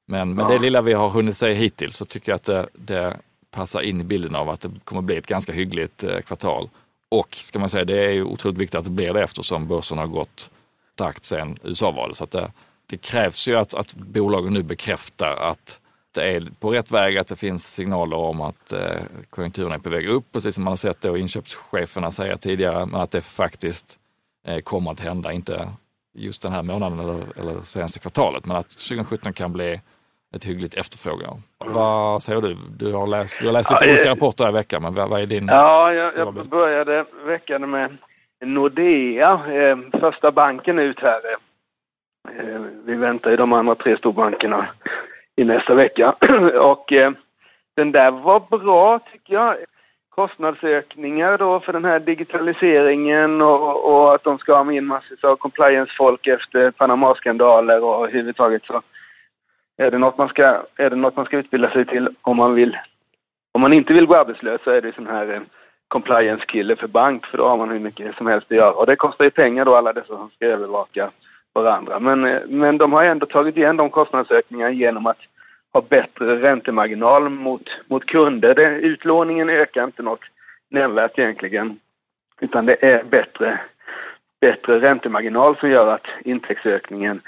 men 0.07 0.33
med 0.33 0.43
ja. 0.43 0.49
det 0.49 0.59
lilla 0.59 0.81
vi 0.81 0.93
har 0.93 1.09
hunnit 1.09 1.37
se 1.37 1.53
hittills 1.53 1.95
så 1.95 2.05
tycker 2.05 2.31
jag 2.31 2.35
att 2.35 2.43
det, 2.43 2.67
det, 2.73 3.17
passar 3.51 3.81
in 3.81 4.01
i 4.01 4.03
bilden 4.03 4.35
av 4.35 4.49
att 4.49 4.61
det 4.61 4.71
kommer 4.83 5.01
bli 5.01 5.17
ett 5.17 5.27
ganska 5.27 5.53
hyggligt 5.53 6.03
eh, 6.03 6.19
kvartal. 6.19 6.69
Och 7.09 7.35
ska 7.35 7.59
man 7.59 7.69
säga, 7.69 7.85
det 7.85 8.05
är 8.05 8.11
ju 8.11 8.23
otroligt 8.23 8.57
viktigt 8.57 8.75
att 8.75 8.85
det 8.85 8.91
blir 8.91 9.13
det 9.13 9.23
eftersom 9.23 9.67
börsen 9.67 9.97
har 9.97 10.07
gått 10.07 10.51
starkt 10.93 11.25
sedan 11.25 11.57
USA-valet. 11.63 12.17
Så 12.17 12.25
det, 12.25 12.51
det 12.85 12.97
krävs 12.97 13.47
ju 13.47 13.55
att, 13.55 13.73
att 13.73 13.93
bolagen 13.93 14.53
nu 14.53 14.63
bekräftar 14.63 15.35
att 15.35 15.79
det 16.17 16.23
är 16.23 16.43
på 16.59 16.71
rätt 16.71 16.91
väg, 16.91 17.17
att 17.17 17.27
det 17.27 17.39
finns 17.39 17.73
signaler 17.75 18.17
om 18.17 18.41
att 18.41 18.73
eh, 18.73 19.01
konjunkturen 19.29 19.71
är 19.71 19.79
på 19.79 19.89
väg 19.89 20.07
upp, 20.07 20.25
precis 20.33 20.55
som 20.55 20.63
man 20.63 20.71
har 20.71 20.77
sett 20.77 21.01
då 21.01 21.17
inköpscheferna 21.17 22.11
säga 22.11 22.37
tidigare, 22.37 22.85
men 22.85 23.01
att 23.01 23.11
det 23.11 23.21
faktiskt 23.21 23.99
eh, 24.47 24.59
kommer 24.59 24.91
att 24.91 24.99
hända, 24.99 25.31
inte 25.31 25.67
just 26.13 26.41
den 26.41 26.51
här 26.51 26.63
månaden 26.63 26.99
eller, 26.99 27.39
eller 27.39 27.61
senaste 27.61 27.99
kvartalet, 27.99 28.45
men 28.45 28.57
att 28.57 28.69
2017 28.69 29.33
kan 29.33 29.53
bli 29.53 29.81
ett 30.35 30.45
hyggligt 30.45 30.73
efterfrågan. 30.73 31.43
Vad 31.65 32.23
säger 32.23 32.41
du? 32.41 32.57
Du 32.77 32.93
har 32.93 33.07
läst, 33.07 33.39
du 33.39 33.45
har 33.45 33.53
läst 33.53 33.71
lite 33.71 33.85
ja, 33.85 33.93
olika 33.93 34.11
rapporter 34.11 34.49
i 34.49 34.51
veckan, 34.51 34.81
men 34.81 34.93
vad, 34.93 35.09
vad 35.09 35.21
är 35.21 35.25
din... 35.25 35.47
Ja, 35.47 35.93
jag, 35.93 36.11
jag 36.17 36.47
började 36.47 37.05
veckan 37.25 37.69
med 37.69 37.97
Nordea, 38.41 39.31
eh, 39.31 39.77
första 39.99 40.31
banken 40.31 40.79
ut 40.79 40.99
här. 40.99 41.21
Eh, 42.29 42.61
vi 42.85 42.95
väntar 42.95 43.29
ju 43.29 43.37
de 43.37 43.53
andra 43.53 43.75
tre 43.75 43.97
storbankerna 43.97 44.67
i 45.37 45.43
nästa 45.43 45.73
vecka. 45.73 46.15
och 46.59 46.93
eh, 46.93 47.11
den 47.75 47.91
där 47.91 48.11
var 48.11 48.39
bra 48.39 48.99
tycker 48.99 49.33
jag. 49.33 49.55
Kostnadsökningar 50.09 51.37
då 51.37 51.59
för 51.59 51.73
den 51.73 51.85
här 51.85 51.99
digitaliseringen 51.99 53.41
och, 53.41 53.93
och 53.93 54.15
att 54.15 54.23
de 54.23 54.37
ska 54.37 54.63
ha 54.63 54.71
in 54.71 54.85
massor 54.85 55.17
av 55.21 55.35
compliance-folk 55.35 56.27
efter 56.27 56.71
Panama-skandaler 56.71 57.83
och 57.83 57.95
överhuvudtaget 57.95 58.65
så 58.65 58.81
är 59.77 59.91
det, 59.91 59.97
något 59.97 60.17
man 60.17 60.29
ska, 60.29 60.43
är 60.75 60.89
det 60.89 60.95
något 60.95 61.15
man 61.15 61.25
ska 61.25 61.37
utbilda 61.37 61.69
sig 61.69 61.85
till 61.85 62.09
om 62.21 62.37
man 62.37 62.53
vill 62.53 62.77
om 63.51 63.61
man 63.61 63.73
inte 63.73 63.93
vill 63.93 64.05
gå 64.05 64.15
arbetslös 64.15 64.61
så 64.63 64.71
är 64.71 64.81
det 64.81 64.95
sån 64.95 65.07
här 65.07 65.33
eh, 65.33 65.41
compliance-kille 65.87 66.75
för 66.75 66.87
bank 66.87 67.25
för 67.25 67.37
då 67.37 67.47
har 67.47 67.57
man 67.57 67.69
hur 67.69 67.79
mycket 67.79 68.15
som 68.15 68.27
helst 68.27 68.51
att 68.51 68.57
göra. 68.57 68.71
Och 68.71 68.85
det 68.85 68.95
kostar 68.95 69.25
ju 69.25 69.31
pengar 69.31 69.65
då 69.65 69.75
alla 69.75 69.93
dessa 69.93 70.07
som 70.07 70.29
ska 70.29 70.45
övervaka 70.45 71.11
varandra. 71.61 71.99
Men, 71.99 72.25
eh, 72.25 72.41
men 72.47 72.77
de 72.77 72.93
har 72.93 73.03
ändå 73.03 73.25
tagit 73.25 73.57
igen 73.57 73.77
de 73.77 73.89
kostnadsökningarna 73.89 74.71
genom 74.71 75.05
att 75.05 75.17
ha 75.73 75.81
bättre 75.81 76.41
räntemarginal 76.41 77.29
mot, 77.29 77.69
mot 77.87 78.05
kunder. 78.05 78.55
Det, 78.55 78.67
utlåningen 78.67 79.49
ökar 79.49 79.83
inte 79.83 80.03
något 80.03 80.23
nämnvärt 80.69 81.19
egentligen, 81.19 81.79
utan 82.41 82.65
det 82.65 82.85
är 82.85 83.03
bättre, 83.03 83.59
bättre 84.41 84.79
räntemarginal 84.79 85.57
som 85.57 85.69
gör 85.69 85.87
att 85.87 86.07
intäktsökningen 86.25 87.21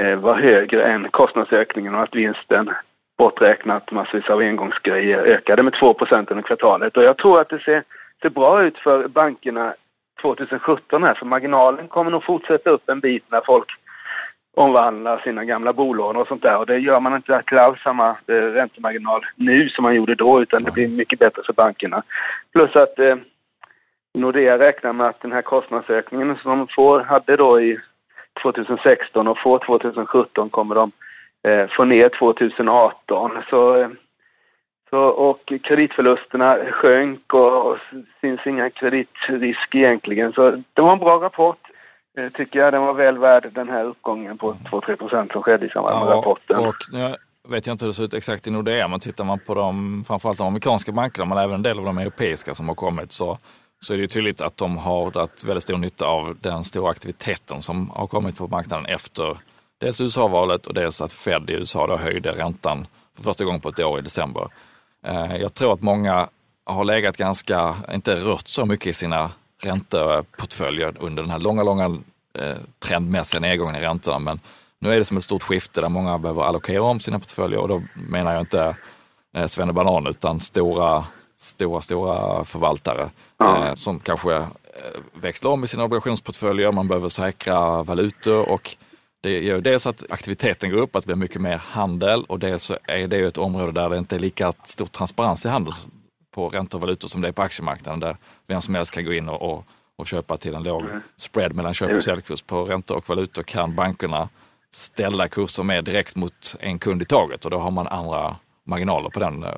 eh, 0.00 0.16
var 0.16 0.34
högre 0.34 0.84
än 0.84 1.08
kostnadsökningen 1.10 1.94
och 1.94 2.02
att 2.02 2.14
vinsten 2.14 2.70
borträknat 3.18 3.90
massvis 3.90 4.30
av 4.30 4.40
engångsgrejer 4.40 5.18
ökade 5.18 5.62
med 5.62 5.72
2% 5.72 6.26
under 6.30 6.42
kvartalet. 6.42 6.96
Och 6.96 7.02
jag 7.02 7.16
tror 7.16 7.40
att 7.40 7.48
det 7.48 7.58
ser, 7.58 7.82
ser 8.22 8.30
bra 8.30 8.62
ut 8.62 8.78
för 8.78 9.08
bankerna 9.08 9.74
2017 10.22 11.02
här, 11.02 11.14
för 11.14 11.26
marginalen 11.26 11.88
kommer 11.88 12.10
nog 12.10 12.24
fortsätta 12.24 12.70
upp 12.70 12.88
en 12.88 13.00
bit 13.00 13.24
när 13.28 13.40
folk 13.46 13.68
omvandlar 14.56 15.18
sina 15.18 15.44
gamla 15.44 15.72
bolån 15.72 16.16
och 16.16 16.28
sånt 16.28 16.42
där. 16.42 16.58
Och 16.58 16.66
det 16.66 16.78
gör 16.78 17.00
man 17.00 17.16
inte 17.16 17.42
till 17.46 17.58
alls 17.58 17.80
samma 17.82 18.08
eh, 18.10 18.34
räntemarginal 18.34 19.26
nu 19.36 19.68
som 19.68 19.82
man 19.82 19.94
gjorde 19.94 20.14
då, 20.14 20.42
utan 20.42 20.62
det 20.62 20.70
blir 20.70 20.88
mycket 20.88 21.18
bättre 21.18 21.42
för 21.46 21.52
bankerna. 21.52 22.02
Plus 22.52 22.76
att 22.76 22.98
eh, 22.98 23.16
Nordea 24.14 24.58
räknar 24.58 24.92
med 24.92 25.06
att 25.06 25.20
den 25.20 25.32
här 25.32 25.42
kostnadsökningen 25.42 26.36
som 26.42 26.58
de 26.58 26.68
får, 26.68 27.00
hade 27.00 27.36
då 27.36 27.60
i 27.60 27.78
2016 28.42 29.28
och 29.28 29.38
får 29.38 29.58
2017 29.58 30.50
kommer 30.50 30.74
de 30.74 30.92
eh, 31.48 31.66
få 31.76 31.84
ner 31.84 32.08
2018. 32.08 33.30
Så 33.50 33.76
eh, 33.76 33.88
så, 34.94 35.04
och 35.04 35.52
kreditförlusterna 35.64 36.56
sjönk 36.72 37.34
och, 37.34 37.70
och 37.70 37.78
finns 38.20 38.40
inga 38.46 38.70
kreditrisk 38.70 39.74
egentligen. 39.74 40.32
Så 40.32 40.50
det 40.72 40.82
var 40.82 40.92
en 40.92 40.98
bra 40.98 41.20
rapport 41.20 41.58
eh, 42.18 42.28
tycker 42.28 42.58
jag. 42.58 42.72
Den 42.72 42.82
var 42.82 42.94
väl 42.94 43.18
värd 43.18 43.50
den 43.54 43.68
här 43.68 43.84
uppgången 43.84 44.38
på 44.38 44.52
2-3 44.52 44.96
procent 44.96 45.32
som 45.32 45.42
skedde 45.42 45.66
i 45.66 45.68
samband 45.68 46.04
med 46.04 46.12
ja, 46.12 46.16
rapporten. 46.16 46.56
Och 46.56 46.74
nu 46.92 47.14
vet 47.48 47.66
jag 47.66 47.74
inte 47.74 47.84
hur 47.84 47.90
det 47.90 47.94
ser 47.94 48.04
ut 48.04 48.14
exakt 48.14 48.46
i 48.46 48.50
Nordea, 48.50 48.88
men 48.88 49.00
tittar 49.00 49.24
man 49.24 49.38
på 49.38 49.54
de, 49.54 50.04
framförallt 50.06 50.38
de 50.38 50.46
amerikanska 50.46 50.92
bankerna, 50.92 51.24
men 51.24 51.38
även 51.38 51.54
en 51.54 51.62
del 51.62 51.78
av 51.78 51.84
de 51.84 51.98
europeiska 51.98 52.54
som 52.54 52.68
har 52.68 52.74
kommit, 52.74 53.12
så, 53.12 53.38
så 53.80 53.92
är 53.92 53.96
det 53.96 54.00
ju 54.00 54.06
tydligt 54.06 54.40
att 54.40 54.56
de 54.56 54.78
har 54.78 55.10
dragit 55.10 55.44
väldigt 55.44 55.62
stor 55.62 55.78
nytta 55.78 56.06
av 56.06 56.36
den 56.40 56.64
stora 56.64 56.90
aktiviteten 56.90 57.60
som 57.60 57.90
har 57.90 58.06
kommit 58.06 58.38
på 58.38 58.48
marknaden 58.48 58.86
efter 58.86 59.36
dels 59.80 60.00
USA-valet 60.00 60.66
och 60.66 60.74
dels 60.74 61.02
att 61.02 61.12
Fed 61.12 61.50
i 61.50 61.52
USA 61.52 61.86
då 61.86 61.96
höjde 61.96 62.32
räntan 62.32 62.86
för 63.16 63.22
första 63.22 63.44
gången 63.44 63.60
på 63.60 63.68
ett 63.68 63.80
år 63.80 63.98
i 63.98 64.02
december. 64.02 64.48
Eh, 65.04 65.36
jag 65.36 65.54
tror 65.54 65.72
att 65.72 65.82
många 65.82 66.28
har 66.66 66.84
legat 66.84 67.16
ganska, 67.16 67.74
inte 67.94 68.14
rört 68.14 68.48
så 68.48 68.66
mycket 68.66 68.86
i 68.86 68.92
sina 68.92 69.30
ränteportföljer 69.62 70.96
under 71.00 71.22
den 71.22 71.30
här 71.30 71.38
långa, 71.38 71.62
långa 71.62 71.84
eh, 72.38 72.56
trendmässiga 72.78 73.40
nedgången 73.40 73.76
i 73.76 73.80
räntorna. 73.80 74.18
Men 74.18 74.40
nu 74.78 74.92
är 74.92 74.98
det 74.98 75.04
som 75.04 75.16
ett 75.16 75.24
stort 75.24 75.42
skifte 75.42 75.80
där 75.80 75.88
många 75.88 76.18
behöver 76.18 76.42
allokera 76.42 76.82
om 76.82 77.00
sina 77.00 77.18
portföljer 77.18 77.58
och 77.58 77.68
då 77.68 77.82
menar 77.94 78.32
jag 78.32 78.42
inte 78.42 78.76
eh, 79.36 79.46
Svenne 79.46 79.72
Banan 79.72 80.06
utan 80.06 80.40
stora, 80.40 81.04
stora, 81.38 81.80
stora 81.80 82.44
förvaltare 82.44 83.10
ja. 83.38 83.76
som 83.76 84.00
kanske 84.00 84.46
växlar 85.14 85.50
om 85.50 85.64
i 85.64 85.66
sina 85.66 85.84
obligationsportföljer. 85.84 86.72
Man 86.72 86.88
behöver 86.88 87.08
säkra 87.08 87.82
valutor 87.82 88.48
och 88.48 88.76
det 89.24 89.40
gör 89.40 89.60
dels 89.60 89.86
att 89.86 90.04
aktiviteten 90.10 90.70
går 90.70 90.78
upp, 90.78 90.96
att 90.96 91.02
det 91.02 91.06
blir 91.06 91.16
mycket 91.16 91.40
mer 91.40 91.56
handel 91.56 92.24
och 92.24 92.38
dels 92.38 92.62
så 92.62 92.76
är 92.82 93.08
det 93.08 93.16
ju 93.16 93.26
ett 93.26 93.38
område 93.38 93.72
där 93.72 93.88
det 93.88 93.98
inte 93.98 94.16
är 94.16 94.20
lika 94.20 94.52
stor 94.64 94.86
transparens 94.86 95.46
i 95.46 95.48
handel 95.48 95.72
på 96.34 96.48
räntor 96.48 96.78
och 96.78 96.80
valutor 96.80 97.08
som 97.08 97.20
det 97.20 97.28
är 97.28 97.32
på 97.32 97.42
aktiemarknaden 97.42 98.00
där 98.00 98.16
vem 98.46 98.60
som 98.60 98.74
helst 98.74 98.90
kan 98.90 99.04
gå 99.04 99.12
in 99.12 99.28
och, 99.28 99.42
och, 99.42 99.64
och 99.98 100.06
köpa 100.06 100.36
till 100.36 100.54
en 100.54 100.62
låg 100.62 100.82
mm. 100.82 101.00
spread 101.16 101.54
mellan 101.54 101.74
köp 101.74 101.96
och 101.96 102.02
säljkurs 102.02 102.42
på 102.42 102.64
räntor 102.64 102.96
och 102.96 103.08
valutor 103.08 103.42
kan 103.42 103.74
bankerna 103.74 104.28
ställa 104.72 105.28
kurser 105.28 105.62
mer 105.62 105.82
direkt 105.82 106.16
mot 106.16 106.56
en 106.60 106.78
kund 106.78 107.02
i 107.02 107.04
taget 107.04 107.44
och 107.44 107.50
då 107.50 107.58
har 107.58 107.70
man 107.70 107.86
andra 107.86 108.36
marginaler 108.66 109.10
på 109.10 109.20
den, 109.20 109.42
eh, 109.42 109.50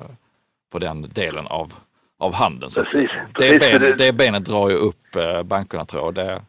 på 0.71 0.79
den 0.79 1.09
delen 1.13 1.47
av, 1.47 1.73
av 2.19 2.33
handeln. 2.33 2.71
Så 2.71 2.83
precis, 2.83 3.11
det, 3.39 3.59
ben, 3.59 3.97
det 3.97 4.13
benet 4.13 4.45
drar 4.45 4.69
ju 4.69 4.75
upp 4.75 5.15
eh, 5.15 5.43
bankerna 5.43 5.85
tror 5.85 6.05
jag. 6.05 6.15
Det, 6.15 6.41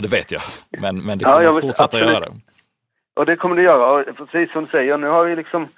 det 0.00 0.08
vet 0.08 0.32
jag, 0.32 0.42
men, 0.78 1.02
men 1.02 1.18
det 1.18 1.24
kommer 1.24 1.42
ja, 1.42 1.52
fortsätta 1.52 1.84
absolut. 1.84 2.06
göra 2.06 2.20
det. 2.20 2.32
Och 3.14 3.26
det 3.26 3.36
kommer 3.36 3.56
det 3.56 3.62
göra. 3.62 3.90
Och 3.90 4.16
precis 4.16 4.52
som 4.52 4.64
du 4.64 4.70
säger, 4.70 4.98
nu 4.98 5.06
har 5.06 5.24
vi 5.24 5.36
liksom, 5.36 5.68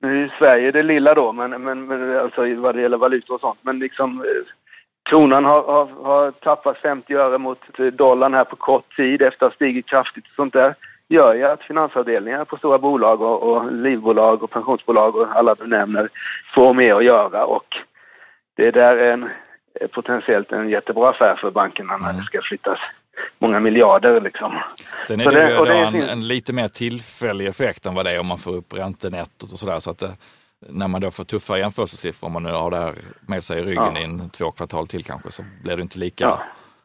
nu 0.00 0.24
är 0.24 0.34
Sverige 0.38 0.70
det 0.70 0.82
lilla 0.82 1.14
då, 1.14 1.32
men, 1.32 1.50
men, 1.50 1.86
men 1.86 2.18
alltså 2.18 2.54
vad 2.54 2.74
det 2.74 2.80
gäller 2.80 2.96
valutor 2.96 3.34
och 3.34 3.40
sånt, 3.40 3.58
men 3.62 3.78
liksom 3.78 4.20
eh, 4.20 4.52
kronan 5.10 5.44
har, 5.44 5.62
har, 5.62 5.86
har 6.04 6.30
tappat 6.30 6.78
50 6.78 7.14
öre 7.14 7.38
mot 7.38 7.58
dollarn 7.92 8.34
här 8.34 8.44
på 8.44 8.56
kort 8.56 8.96
tid 8.96 9.22
efter 9.22 9.46
att 9.46 9.52
ha 9.52 9.56
stigit 9.56 9.86
kraftigt 9.86 10.24
och 10.24 10.34
sånt 10.36 10.52
där 10.52 10.74
gör 11.08 11.34
ju 11.34 11.44
att 11.44 11.62
finansavdelningar 11.62 12.44
på 12.44 12.56
stora 12.56 12.78
bolag 12.78 13.20
och, 13.20 13.42
och 13.42 13.72
livbolag 13.72 14.42
och 14.42 14.50
pensionsbolag 14.50 15.16
och 15.16 15.28
alla 15.36 15.54
du 15.54 15.66
nämner 15.66 16.08
får 16.54 16.74
mer 16.74 16.94
att 16.94 17.04
göra 17.04 17.44
och 17.44 17.76
det 18.56 18.70
där 18.70 18.96
är 18.96 19.12
en, 19.12 19.28
potentiellt 19.92 20.52
en 20.52 20.68
jättebra 20.68 21.10
affär 21.10 21.36
för 21.36 21.50
bankerna 21.50 21.96
när 21.96 22.10
mm. 22.10 22.16
det 22.16 22.22
ska 22.22 22.40
flyttas 22.42 22.78
många 23.38 23.60
miljarder 23.60 24.20
liksom. 24.20 24.60
Sen 25.06 25.20
är 25.20 25.24
det, 25.24 25.30
det 25.30 25.50
ju 25.50 25.64
det 25.64 25.74
en, 25.74 26.02
en, 26.02 26.28
lite 26.28 26.52
mer 26.52 26.68
tillfällig 26.68 27.46
effekt 27.46 27.86
än 27.86 27.94
vad 27.94 28.04
det 28.04 28.10
är 28.10 28.20
om 28.20 28.26
man 28.26 28.38
får 28.38 28.56
upp 28.56 28.74
räntenettot 28.74 29.52
och 29.52 29.58
sådär. 29.58 29.78
Så 29.80 29.90
att 29.90 29.98
det, 29.98 30.10
när 30.68 30.88
man 30.88 31.00
då 31.00 31.10
får 31.10 31.24
tuffa 31.24 31.58
jämförelsesiffror, 31.58 32.26
om 32.26 32.32
man 32.32 32.42
nu 32.42 32.50
har 32.50 32.70
det 32.70 32.76
här 32.76 32.92
med 33.20 33.44
sig 33.44 33.58
i 33.58 33.62
ryggen 33.62 33.94
ja. 33.94 34.00
i 34.00 34.04
en 34.04 34.30
två 34.30 34.50
kvartal 34.50 34.86
till 34.86 35.04
kanske, 35.04 35.30
så 35.30 35.42
blir 35.62 35.76
det 35.76 35.82
inte 35.82 35.98
lika 35.98 36.24
ja. 36.24 36.42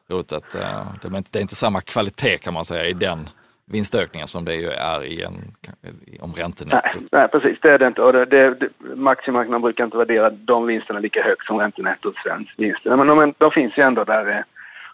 roligt. 0.09 0.33
Att, 0.33 0.55
uh, 0.55 0.61
det, 1.01 1.07
är 1.07 1.17
inte, 1.17 1.29
det 1.31 1.39
är 1.39 1.41
inte 1.41 1.55
samma 1.55 1.81
kvalitet 1.81 2.37
kan 2.37 2.53
man 2.53 2.65
säga 2.65 2.85
i 2.85 2.93
den 2.93 3.29
vinstökningen 3.71 4.27
som 4.27 4.45
det 4.45 4.55
ju 4.55 4.69
är 4.69 5.03
i 5.03 5.21
en, 5.21 5.33
om 6.19 6.33
räntenettot. 6.33 6.95
Nej, 6.95 7.07
nej, 7.11 7.27
precis, 7.27 7.59
det 7.61 7.71
är 7.71 7.79
det 7.79 7.87
inte. 7.87 8.01
Och 8.01 8.13
det, 8.13 8.25
det, 8.25 8.55
det, 8.55 8.69
aktiemarknaden 9.09 9.61
brukar 9.61 9.83
inte 9.83 9.97
värdera 9.97 10.29
de 10.29 10.65
vinsterna 10.65 10.99
lika 10.99 11.23
högt 11.23 11.45
som 11.45 11.59
räntenettot 11.59 12.15
svensk 12.23 12.53
vinster. 12.57 12.95
Men 12.95 13.07
de, 13.07 13.33
de 13.37 13.51
finns 13.51 13.77
ju 13.77 13.83
ändå 13.83 14.03
där 14.03 14.29
eh, 14.29 14.43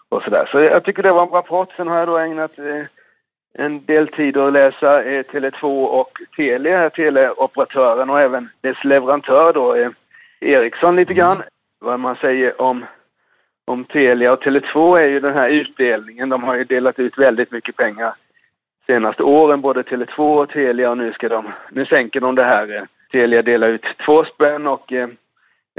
och 0.08 0.22
sådär. 0.22 0.48
Så 0.52 0.60
jag 0.60 0.84
tycker 0.84 1.02
det 1.02 1.12
var 1.12 1.22
en 1.22 1.28
bra 1.28 1.38
rapport. 1.38 1.72
Sen 1.76 1.88
har 1.88 1.98
jag 1.98 2.08
då 2.08 2.18
ägnat 2.18 2.58
eh, 2.58 2.84
en 3.54 3.84
del 3.84 4.08
tid 4.08 4.36
att 4.36 4.52
läsa 4.52 5.02
eh, 5.02 5.22
Tele2 5.22 5.84
och 5.84 6.18
Telia, 6.36 6.90
teleoperatören 6.90 8.10
och 8.10 8.20
även 8.20 8.48
dess 8.60 8.84
leverantör 8.84 9.52
då, 9.52 9.74
eh, 9.74 9.90
Ericsson 10.40 10.96
lite 10.96 11.14
grann. 11.14 11.36
Mm. 11.36 11.46
Vad 11.80 12.00
man 12.00 12.16
säger 12.16 12.60
om, 12.60 12.84
om 13.64 13.84
Telia 13.84 14.32
och 14.32 14.42
Tele2 14.42 14.98
är 14.98 15.06
ju 15.06 15.20
den 15.20 15.34
här 15.34 15.48
utdelningen. 15.48 16.28
De 16.28 16.44
har 16.44 16.54
ju 16.54 16.64
delat 16.64 16.98
ut 16.98 17.18
väldigt 17.18 17.52
mycket 17.52 17.76
pengar 17.76 18.14
senaste 18.88 19.22
åren, 19.22 19.60
både 19.60 19.82
Tele2 19.82 20.42
och 20.42 20.50
Telia 20.50 20.90
och 20.90 20.98
nu 20.98 21.12
ska 21.12 21.28
de, 21.28 21.52
nu 21.70 21.86
sänker 21.86 22.20
de 22.20 22.34
det 22.34 22.44
här. 22.44 22.76
Eh, 22.76 22.82
Telia 23.12 23.42
delar 23.42 23.68
ut 23.68 23.84
två 24.04 24.24
spänn 24.24 24.66
och 24.66 24.92
eh, 24.92 25.08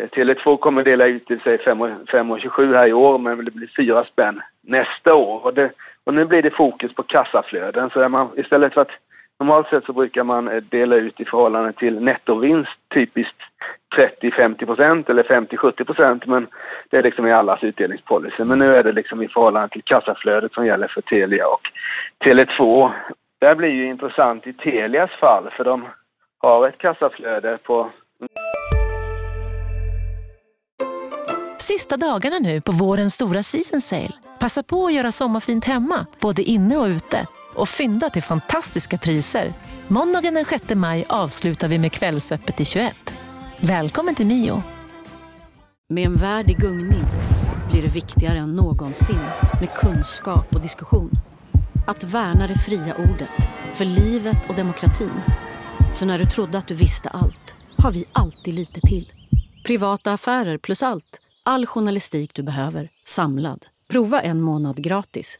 Tele2 0.08 0.58
kommer 0.58 0.84
dela 0.84 1.06
ut 1.06 1.25
till 1.25 1.39
sig 1.39 1.58
5,27 1.58 2.75
här 2.75 2.88
i 2.88 2.94
år 2.94 3.18
men 3.18 3.46
det 3.46 3.51
blir 3.51 3.72
4 3.77 4.03
spänn 4.03 4.41
nästa 4.62 5.13
år. 5.13 5.46
Och, 5.46 5.53
det, 5.53 5.72
och 6.03 6.13
nu 6.13 6.25
blir 6.25 6.41
det 6.41 6.51
fokus 6.51 6.94
på 6.94 7.03
kassaflöden 7.03 7.89
så 7.89 8.10
man, 8.10 8.29
istället 8.38 8.74
för 8.74 8.82
att 8.82 8.91
normalt 9.39 9.68
sett 9.68 9.86
så 9.86 9.94
brukar 9.94 10.24
man 10.24 10.48
eh, 10.48 10.63
dela 10.63 10.96
ut 10.96 11.22
i 11.22 11.25
förhållande 11.25 11.74
till 11.74 12.01
nettovinst 12.01 12.72
typiskt 12.94 13.41
30-50 13.96 15.10
eller 15.10 15.24
50-70 15.24 16.22
men 16.25 16.48
det 16.89 16.98
är 16.98 17.03
liksom 17.03 17.27
i 17.27 17.32
allas 17.32 17.63
utdelningspolicy. 17.63 18.44
Men 18.44 18.60
nu 18.60 18.75
är 18.75 18.84
det 18.84 18.91
liksom 18.91 19.22
i 19.22 19.27
förhållande 19.27 19.70
till 19.70 19.84
kassaflödet 19.84 20.53
som 20.53 20.65
gäller 20.65 20.88
för 20.88 21.01
Telia 21.01 21.48
och 21.48 21.62
Tele2. 22.24 22.91
Det 23.39 23.48
här 23.48 23.56
blir 23.56 23.70
ju 23.70 23.86
intressant 23.86 24.48
i 24.48 24.53
Telias 24.53 25.12
fall 25.12 25.50
för 25.58 25.63
de 25.63 25.86
har 26.39 26.68
ett 26.68 26.77
kassaflöde 26.77 27.58
på 27.63 27.89
Sista 31.72 31.98
dagarna 31.98 32.40
nu 32.40 32.62
på 32.62 32.72
vårens 32.72 33.14
stora 33.14 33.44
season 33.44 33.82
sale. 33.82 34.12
Passa 34.40 34.64
på 34.64 34.86
att 34.86 34.94
göra 34.94 35.12
sommarfint 35.12 35.66
hemma, 35.66 36.06
både 36.20 36.42
inne 36.42 36.78
och 36.78 36.86
ute 36.86 37.28
och 37.56 37.70
fynda 37.70 38.10
till 38.10 38.24
fantastiska 38.24 38.98
priser. 38.98 39.54
Måndagen 39.88 40.34
den 40.34 40.46
6 40.46 40.76
maj 40.76 41.06
avslutar 41.10 41.68
vi 41.68 41.78
med 41.78 41.92
Kvällsöppet 41.92 42.60
i 42.60 42.66
21. 42.66 43.14
Välkommen 43.60 44.16
till 44.16 44.26
Mio. 44.26 44.64
Med 45.90 46.06
en 46.06 46.16
värld 46.16 46.50
i 46.50 46.54
gungning 46.54 47.06
blir 47.72 47.82
det 47.82 47.94
viktigare 47.94 48.38
än 48.38 48.56
någonsin 48.56 49.22
med 49.60 49.74
kunskap 49.76 50.56
och 50.56 50.62
diskussion. 50.62 51.12
Att 51.88 52.04
värna 52.04 52.48
det 52.48 52.58
fria 52.58 52.96
ordet, 52.96 53.50
för 53.76 53.86
livet 53.86 54.50
och 54.50 54.56
demokratin. 54.56 55.22
Så 55.94 56.06
när 56.06 56.20
du 56.20 56.26
trodde 56.26 56.58
att 56.58 56.68
du 56.68 56.74
visste 56.74 57.10
allt, 57.10 57.56
har 57.78 57.92
vi 57.92 58.06
alltid 58.12 58.54
lite 58.54 58.82
till. 58.82 59.12
Privata 59.66 60.14
affärer 60.14 60.58
plus 60.58 60.84
allt. 60.84 61.20
All 61.51 61.65
journalistik 61.65 62.34
du 62.34 62.44
behöver, 62.44 62.89
samlad. 63.03 63.65
Prova 63.91 64.22
en 64.22 64.41
månad 64.41 64.84
gratis 64.84 65.39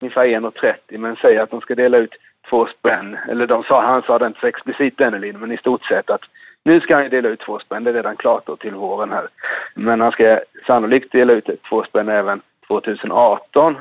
ungefär 0.00 0.26
1,30 0.26 0.98
men 0.98 1.16
säger 1.16 1.40
att 1.40 1.50
de 1.50 1.60
ska 1.60 1.74
dela 1.74 1.98
ut 1.98 2.14
två 2.50 2.66
spänn. 2.66 3.16
Eller 3.28 3.46
de 3.46 3.62
sa, 3.62 3.82
han 3.82 4.02
sa 4.02 4.18
det 4.18 4.26
inte 4.26 4.40
så 4.40 4.46
explicit 4.46 4.98
Dennelin, 4.98 5.38
men 5.40 5.52
i 5.52 5.56
stort 5.56 5.84
sett 5.84 6.10
att 6.10 6.20
nu 6.64 6.80
ska 6.80 6.96
han 6.96 7.10
dela 7.10 7.28
ut 7.28 7.40
två 7.40 7.58
spänn, 7.58 7.84
det 7.84 7.90
är 7.90 7.94
redan 7.94 8.16
klart 8.16 8.46
då 8.46 8.56
till 8.56 8.74
våren 8.74 9.12
här. 9.12 9.28
Men 9.74 10.00
han 10.00 10.12
ska 10.12 10.40
sannolikt 10.66 11.12
dela 11.12 11.32
ut 11.32 11.48
två 11.68 11.84
spänn 11.84 12.08
även 12.08 12.40
2018. 12.68 13.76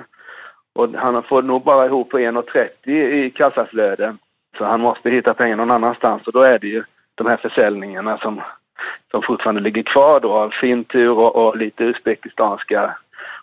Och 0.73 0.89
han 0.93 1.23
får 1.23 1.41
nog 1.41 1.63
bara 1.63 1.85
ihop 1.85 2.09
på 2.09 2.19
1,30 2.19 2.89
i 2.89 3.29
kassaflöden. 3.29 4.17
Så 4.57 4.65
han 4.65 4.81
måste 4.81 5.09
hitta 5.09 5.33
pengar 5.33 5.55
någon 5.55 5.71
annanstans 5.71 6.27
och 6.27 6.33
då 6.33 6.41
är 6.41 6.59
det 6.59 6.67
ju 6.67 6.83
de 7.15 7.27
här 7.27 7.37
försäljningarna 7.37 8.17
som, 8.17 8.41
som 9.11 9.21
fortfarande 9.21 9.61
ligger 9.61 9.83
kvar 9.83 10.19
då 10.19 10.33
av 10.33 10.49
Fintur 10.49 11.11
och, 11.11 11.35
och 11.35 11.57
lite 11.57 11.83
uzbekistanska 11.83 12.95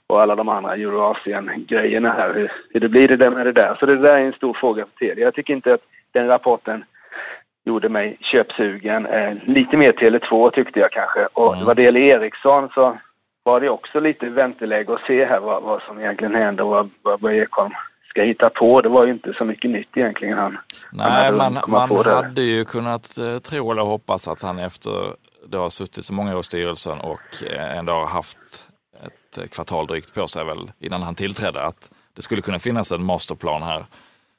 och 0.07 0.23
alla 0.23 0.37
de 0.37 0.49
andra 0.49 0.77
Eurasien-grejerna 0.77 2.13
här. 2.13 2.35
Hur, 2.35 2.53
hur 2.71 2.81
det 2.81 2.89
blir 2.89 3.09
det 3.09 3.17
där 3.17 3.31
med 3.31 3.47
det 3.47 3.53
där. 3.53 3.77
Så 3.81 3.87
det 3.87 3.97
där 3.97 4.17
är 4.17 4.27
en 4.27 4.33
stor 4.33 4.55
fråga 4.55 4.85
för 4.85 5.07
Telia. 5.07 5.25
Jag 5.25 5.35
tycker 5.35 5.55
inte 5.55 5.75
att 5.75 5.81
den 6.13 6.27
rapporten 6.27 6.85
gjorde 7.65 7.89
mig 7.89 8.17
köpsugen. 8.21 9.07
Eh, 9.07 9.35
lite 9.45 9.77
mer 9.77 9.93
Tele2 9.93 10.51
tyckte 10.51 10.81
jag 10.81 10.93
kanske. 10.93 11.29
Och 11.33 11.55
mm. 11.55 11.67
vad 11.67 11.77
det 11.77 11.83
gäller 11.83 12.01
Ericsson 12.01 12.69
så 12.75 12.99
var 13.43 13.61
det 13.61 13.71
också 13.71 14.01
lite 14.01 14.29
vänteläge 14.29 14.95
att 14.95 15.07
se 15.07 15.25
här 15.25 15.41
vad, 15.41 15.63
vad 15.63 15.83
som 15.83 15.99
egentligen 15.99 16.35
händer 16.35 16.65
och 16.65 16.71
vad, 16.71 16.91
vad 17.03 17.21
Börje 17.21 17.43
Ekholm 17.43 17.73
ska 18.09 18.23
hitta 18.23 18.51
på. 18.51 18.81
Det 18.81 18.89
var 18.89 19.05
ju 19.07 19.13
inte 19.13 19.33
så 19.33 19.45
mycket 19.45 19.71
nytt 19.71 19.97
egentligen 19.97 20.39
han 20.39 20.59
Nej, 20.93 21.25
han 21.25 21.37
man, 21.37 21.59
man 21.69 22.07
hade 22.07 22.43
ju 22.43 22.65
kunnat 22.65 23.19
eh, 23.19 23.39
tro 23.39 23.73
eller 23.73 23.83
hoppas 23.83 24.29
att 24.29 24.43
han 24.43 24.59
efter 24.59 24.93
det 25.47 25.59
har 25.59 25.69
suttit 25.69 26.05
så 26.05 26.13
många 26.15 26.35
år 26.35 26.41
i 26.41 26.43
styrelsen 26.43 27.01
och 27.01 27.43
eh, 27.47 27.79
ändå 27.79 27.93
har 27.93 28.07
haft 28.07 28.39
ett 29.03 29.51
kvartal 29.51 29.87
drygt 29.87 30.15
på 30.15 30.29
sig 30.29 30.45
väl 30.45 30.73
innan 30.79 31.03
han 31.03 31.15
tillträdde 31.15 31.63
att 31.63 31.91
det 32.15 32.23
skulle 32.23 32.43
kunna 32.43 32.59
finnas 32.59 32.93
en 32.93 33.05
masterplan 33.05 33.63
här 33.63 33.87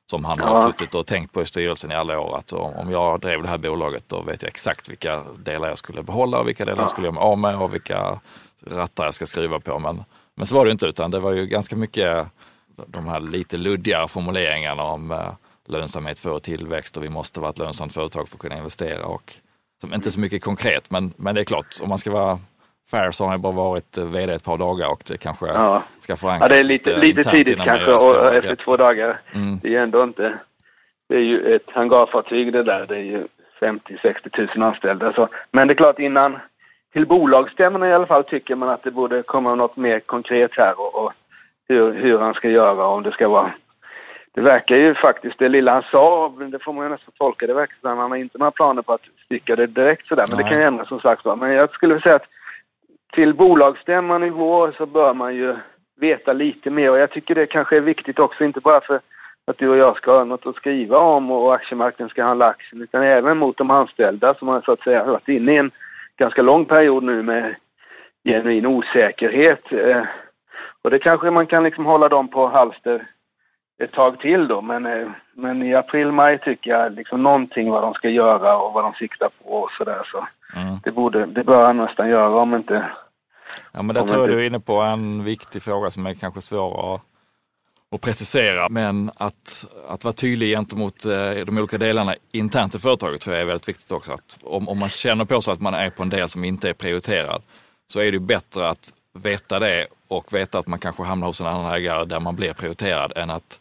som 0.10 0.26
han 0.26 0.38
ja. 0.40 0.46
har 0.46 0.72
suttit 0.72 0.96
och 0.96 1.08
tänkt 1.08 1.34
på 1.34 1.42
i 1.42 1.46
styrelsen 1.46 1.92
i 1.92 1.96
alla 1.96 2.20
år. 2.20 2.38
Att 2.38 2.54
om 2.54 2.92
jag 2.92 3.20
drev 3.20 3.42
det 3.42 3.50
här 3.50 3.58
bolaget 3.58 4.10
då 4.10 4.22
vet 4.22 4.42
jag 4.42 4.50
exakt 4.50 4.90
vilka 4.90 5.24
delar 5.38 5.68
jag 5.68 5.78
skulle 5.78 6.04
behålla 6.04 6.40
och 6.40 6.48
vilka 6.48 6.66
delar 6.66 6.78
ja. 6.78 6.82
jag 6.82 6.90
skulle 6.90 7.08
göra 7.08 7.14
mig 7.14 7.22
av 7.22 7.38
med 7.38 7.56
och 7.56 7.74
vilka 7.74 8.20
rattar 8.66 9.06
jag 9.06 9.14
ska 9.14 9.26
skriva 9.26 9.60
på. 9.60 9.80
Men, 9.80 10.04
men 10.36 10.46
så 10.46 10.56
var 10.56 10.66
det 10.66 10.72
inte 10.72 10.86
utan 10.86 11.12
det 11.12 11.20
var 11.20 11.32
ju 11.32 11.46
ganska 11.46 11.76
mycket 11.76 12.28
de 12.88 13.08
här 13.08 13.20
lite 13.20 13.58
luddiga 13.58 14.08
formuleringarna 14.08 14.84
om 14.84 15.12
eh, 15.12 15.34
lönsamhet 15.68 16.20
för 16.20 16.40
tillväxt 16.40 16.98
och 16.98 17.04
vi 17.04 17.10
måste 17.10 17.40
vara 17.40 17.50
ett 17.50 17.60
lönsamt 17.60 17.94
företag 17.94 18.30
för 18.30 18.36
att 18.36 18.42
kunna 18.42 18.58
investera. 18.58 19.06
Och, 19.06 19.34
inte 19.84 20.12
så 20.12 20.20
mycket 20.20 20.44
konkret 20.44 20.92
men, 20.92 21.14
men 21.18 21.36
det 21.36 21.42
är 21.42 21.46
klart, 21.46 21.68
om 21.84 21.90
man 21.90 21.98
ska 21.98 22.12
vara 22.12 22.40
Fair 22.92 23.12
så 23.12 23.24
har 23.24 23.32
han 23.32 23.42
bara 23.42 23.54
varit 23.54 23.98
eh, 23.98 24.06
vd 24.06 24.34
ett 24.34 24.44
par 24.44 24.58
dagar 24.58 24.92
och 24.92 25.04
det 25.08 25.18
kanske 25.18 25.48
ja. 25.48 25.84
ska 26.00 26.16
förankras. 26.16 26.50
Ja, 26.50 26.56
det 26.56 26.62
är 26.62 26.64
lite, 26.64 26.98
lite 26.98 27.24
tidigt 27.24 27.60
kanske 27.64 27.94
och 27.94 28.36
efter 28.36 28.56
två 28.56 28.78
dagar. 28.78 29.22
Mm. 29.34 29.60
Det 29.60 29.68
är 29.68 29.72
ju 29.72 29.78
ändå 29.78 30.04
inte... 30.04 30.34
Det 31.10 31.16
är 31.16 31.22
ju 31.22 31.56
ett 31.56 31.70
hangarfartyg 31.72 32.54
det 32.54 32.64
där. 32.64 32.86
Det 32.86 32.96
är 32.96 33.04
ju 33.04 33.28
50-60 33.62 34.58
000 34.58 34.64
anställda. 34.64 35.14
Så, 35.14 35.30
men 35.52 35.68
det 35.68 35.74
är 35.74 35.76
klart 35.76 36.00
innan 36.00 36.40
till 36.94 37.08
bolagsstämmorna 37.08 37.90
i 37.90 37.94
alla 37.94 38.06
fall 38.06 38.24
tycker 38.24 38.56
man 38.56 38.70
att 38.70 38.84
det 38.84 38.92
borde 38.92 39.24
komma 39.24 39.56
något 39.56 39.78
mer 39.78 40.00
konkret 40.00 40.52
här 40.58 40.80
och, 40.80 40.96
och 40.96 41.14
hur, 41.68 41.94
hur 41.94 42.20
han 42.20 42.34
ska 42.34 42.50
göra 42.50 42.88
om 42.88 43.04
det 43.04 43.12
ska 43.12 43.28
vara 43.28 43.52
det 44.34 44.42
verkar 44.42 44.76
ju 44.76 44.96
faktiskt, 44.96 45.40
det 45.40 45.50
lilla 45.50 45.74
han 45.74 45.84
sa, 45.92 46.34
det 46.52 46.60
får 46.60 46.74
man 46.74 46.86
ju 46.86 46.90
nästan 46.90 47.14
tolka, 47.18 47.48
det 47.48 47.54
verkar 47.54 47.76
som 47.82 47.92
att 47.92 47.98
han 47.98 48.12
har 48.12 48.18
inte 48.18 48.38
några 48.38 48.52
planer 48.52 48.82
på 48.82 48.94
att 48.94 49.02
sticka 49.26 49.56
det 49.56 49.68
direkt 49.68 50.08
sådär, 50.08 50.26
men 50.30 50.38
Nej. 50.38 50.44
det 50.44 50.50
kan 50.50 50.60
ju 50.60 50.66
ändras 50.68 50.88
som 50.88 51.00
sagt 51.00 51.26
var. 51.26 51.36
Men 51.36 51.52
jag 51.52 51.72
skulle 51.72 52.02
säga 52.02 52.16
att 52.16 52.28
till 53.14 53.34
bolagsstämman 53.34 54.24
i 54.24 54.30
vår 54.30 54.74
så 54.78 54.86
bör 54.86 55.14
man 55.14 55.36
ju 55.36 55.56
veta 56.00 56.34
lite 56.34 56.70
mer 56.70 56.92
och 56.92 56.98
jag 56.98 57.12
tycker 57.12 57.36
det 57.36 57.46
kanske 57.46 57.78
är 57.78 57.82
viktigt 57.82 58.20
också, 58.20 58.44
inte 58.44 58.60
bara 58.60 58.82
för 58.82 59.00
att 59.48 59.58
du 59.58 59.70
och 59.70 59.78
jag 59.78 59.98
ska 59.98 60.18
ha 60.18 60.24
något 60.24 60.46
att 60.46 60.56
skriva 60.56 60.98
om 60.98 61.32
och 61.32 61.56
aktiemarknaden 61.56 62.10
ska 62.10 62.24
handla 62.24 62.48
aktien, 62.48 62.82
utan 62.82 63.04
även 63.04 63.38
mot 63.38 63.58
de 63.58 63.72
anställda 63.72 64.34
som 64.34 64.48
har 64.48 64.62
så 64.62 64.72
att 64.72 64.84
säga 64.84 65.04
varit 65.04 65.28
inne 65.28 65.54
i 65.54 65.58
en 65.58 65.72
ganska 66.18 66.42
lång 66.42 66.66
period 66.66 67.04
nu 67.04 67.24
med 67.24 67.56
genuin 68.24 68.66
osäkerhet. 68.66 69.72
Eh, 69.72 70.04
och 70.82 70.90
det 70.90 71.00
kanske 71.00 71.32
man 71.32 71.48
kan 71.48 71.64
liksom 71.64 71.86
hålla 71.86 72.10
dem 72.10 72.28
på 72.28 72.48
halster 72.48 73.08
ett 73.84 73.92
tag 73.92 74.20
till 74.20 74.48
då, 74.48 74.62
men, 74.62 74.86
eh, 74.86 75.08
men 75.34 75.64
i 75.64 75.76
april-maj 75.76 76.40
tycker 76.40 76.72
jag 76.72 76.94
liksom 76.94 77.24
någonting 77.24 77.70
vad 77.70 77.84
de 77.84 77.94
ska 77.94 78.10
göra 78.10 78.58
och 78.58 78.74
vad 78.74 78.84
de 78.84 78.94
siktar 78.94 79.30
på 79.44 79.50
och 79.50 79.72
sådär 79.78 80.02
så. 80.12 80.28
Mm. 80.60 80.78
Det, 80.84 80.92
borde, 80.92 81.26
det 81.26 81.44
bör 81.44 81.66
han 81.66 81.78
nästan 81.78 82.10
göra 82.10 82.42
om 82.42 82.56
inte... 82.56 82.90
Ja 83.72 83.82
men 83.82 83.96
där 83.96 84.02
tror 84.02 84.22
jag 84.22 84.30
du 84.30 84.42
är 84.42 84.48
inne 84.48 84.60
på 84.60 84.82
en 84.82 85.24
viktig 85.24 85.62
fråga 85.62 85.92
som 85.92 86.06
är 86.06 86.14
kanske 86.14 86.42
svår 86.42 86.96
att, 86.96 87.02
att 87.96 88.02
precisera. 88.02 88.70
Men 88.70 89.12
att, 89.20 89.66
att 89.88 90.04
vara 90.04 90.14
tydlig 90.14 90.56
gentemot 90.56 91.06
eh, 91.06 91.46
de 91.46 91.58
olika 91.58 91.78
delarna 91.78 92.16
internt 92.32 92.76
i 92.76 92.80
företaget 92.80 93.22
tror 93.22 93.36
jag 93.36 93.44
är 93.44 93.48
väldigt 93.48 93.70
viktigt 93.70 93.92
också. 93.92 94.12
Att 94.12 94.40
om, 94.44 94.70
om 94.70 94.80
man 94.80 94.90
känner 94.90 95.26
på 95.26 95.42
sig 95.42 95.54
att 95.54 95.62
man 95.62 95.74
är 95.74 95.90
på 95.90 96.04
en 96.04 96.10
del 96.10 96.28
som 96.28 96.44
inte 96.44 96.70
är 96.70 96.74
prioriterad 96.74 97.42
så 97.88 98.00
är 98.00 98.12
det 98.12 98.20
bättre 98.20 98.70
att 98.70 98.94
veta 99.14 99.60
det 99.60 99.88
och 100.08 100.34
veta 100.34 100.60
att 100.60 100.68
man 100.68 100.80
kanske 100.80 101.04
hamnar 101.04 101.28
hos 101.28 101.42
en 101.42 101.48
annan 101.48 101.74
ägare 101.74 102.06
där 102.06 102.20
man 102.20 102.36
blir 102.36 102.54
prioriterad 102.54 103.14
än 103.16 103.30
att 103.30 103.61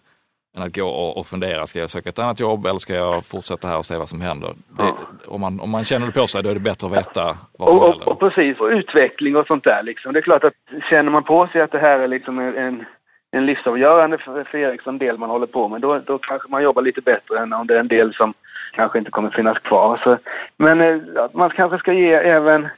än 0.57 0.62
att 0.62 0.76
gå 0.76 0.88
och, 0.88 1.19
och 1.19 1.26
fundera, 1.26 1.66
ska 1.66 1.78
jag 1.78 1.90
söka 1.90 2.09
ett 2.09 2.19
annat 2.19 2.40
jobb 2.40 2.66
eller 2.66 2.78
ska 2.78 2.95
jag 2.95 3.25
fortsätta 3.25 3.69
här 3.69 3.78
och 3.78 3.85
se 3.85 3.97
vad 3.97 4.09
som 4.09 4.21
händer? 4.21 4.49
Det, 4.49 4.83
ja. 4.83 4.97
om, 5.26 5.40
man, 5.40 5.61
om 5.61 5.71
man 5.71 5.85
känner 5.85 6.07
det 6.07 6.12
på 6.12 6.26
sig 6.26 6.42
då 6.42 6.50
är 6.50 6.54
det 6.54 6.61
bättre 6.61 6.87
att 6.87 6.92
veta 6.92 7.38
vad 7.59 7.71
som 7.71 7.80
och, 7.80 7.87
händer. 7.87 8.07
Och, 8.07 8.12
och 8.12 8.21
precis, 8.21 8.61
och 8.61 8.69
utveckling 8.69 9.37
och 9.37 9.47
sånt 9.47 9.64
där 9.64 9.83
liksom. 9.83 10.12
Det 10.12 10.19
är 10.19 10.23
klart 10.23 10.45
att 10.45 10.54
känner 10.90 11.11
man 11.11 11.25
på 11.25 11.47
sig 11.47 11.61
att 11.61 11.73
det 11.73 11.78
här 11.78 11.99
är 11.99 12.09
liksom 12.09 12.38
en, 12.38 12.85
en 13.30 13.47
livsavgörande 13.47 14.19
för, 14.19 14.45
för 14.45 14.59
Ericsson 14.59 14.99
del 14.99 15.19
man 15.19 15.30
håller 15.30 15.47
på 15.47 15.69
med, 15.69 15.80
då, 15.80 15.99
då 15.99 16.19
kanske 16.19 16.49
man 16.49 16.62
jobbar 16.62 16.83
lite 16.83 17.00
bättre 17.00 17.38
än 17.38 17.52
om 17.52 17.66
det 17.66 17.75
är 17.75 17.80
en 17.80 17.88
del 17.88 18.14
som 18.14 18.35
kanske 18.73 18.99
inte 18.99 19.11
kommer 19.11 19.30
finnas 19.30 19.59
kvar. 19.59 20.00
Så, 20.04 20.19
men 20.57 20.80
eh, 20.80 21.00
man 21.33 21.50
kanske 21.50 21.78
ska 21.78 21.92
ge 21.92 22.12
även 22.12 22.69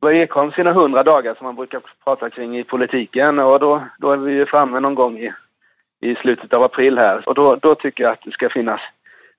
Börje 0.00 0.22
Ekholm 0.22 0.52
sina 0.52 0.72
hundra 0.72 1.02
dagar 1.02 1.34
som 1.34 1.44
man 1.46 1.56
brukar 1.56 1.80
prata 2.04 2.30
kring 2.30 2.58
i 2.58 2.64
politiken 2.64 3.38
och 3.38 3.60
då, 3.60 3.82
då 3.98 4.12
är 4.12 4.16
vi 4.16 4.32
ju 4.32 4.46
framme 4.46 4.80
någon 4.80 4.94
gång 4.94 5.18
i 5.18 5.32
i 6.00 6.14
slutet 6.14 6.52
av 6.52 6.62
april 6.62 6.98
här. 6.98 7.28
Och 7.28 7.34
då, 7.34 7.56
då 7.56 7.74
tycker 7.74 8.04
jag 8.04 8.12
att 8.12 8.22
det 8.24 8.30
ska 8.30 8.48
finnas 8.48 8.80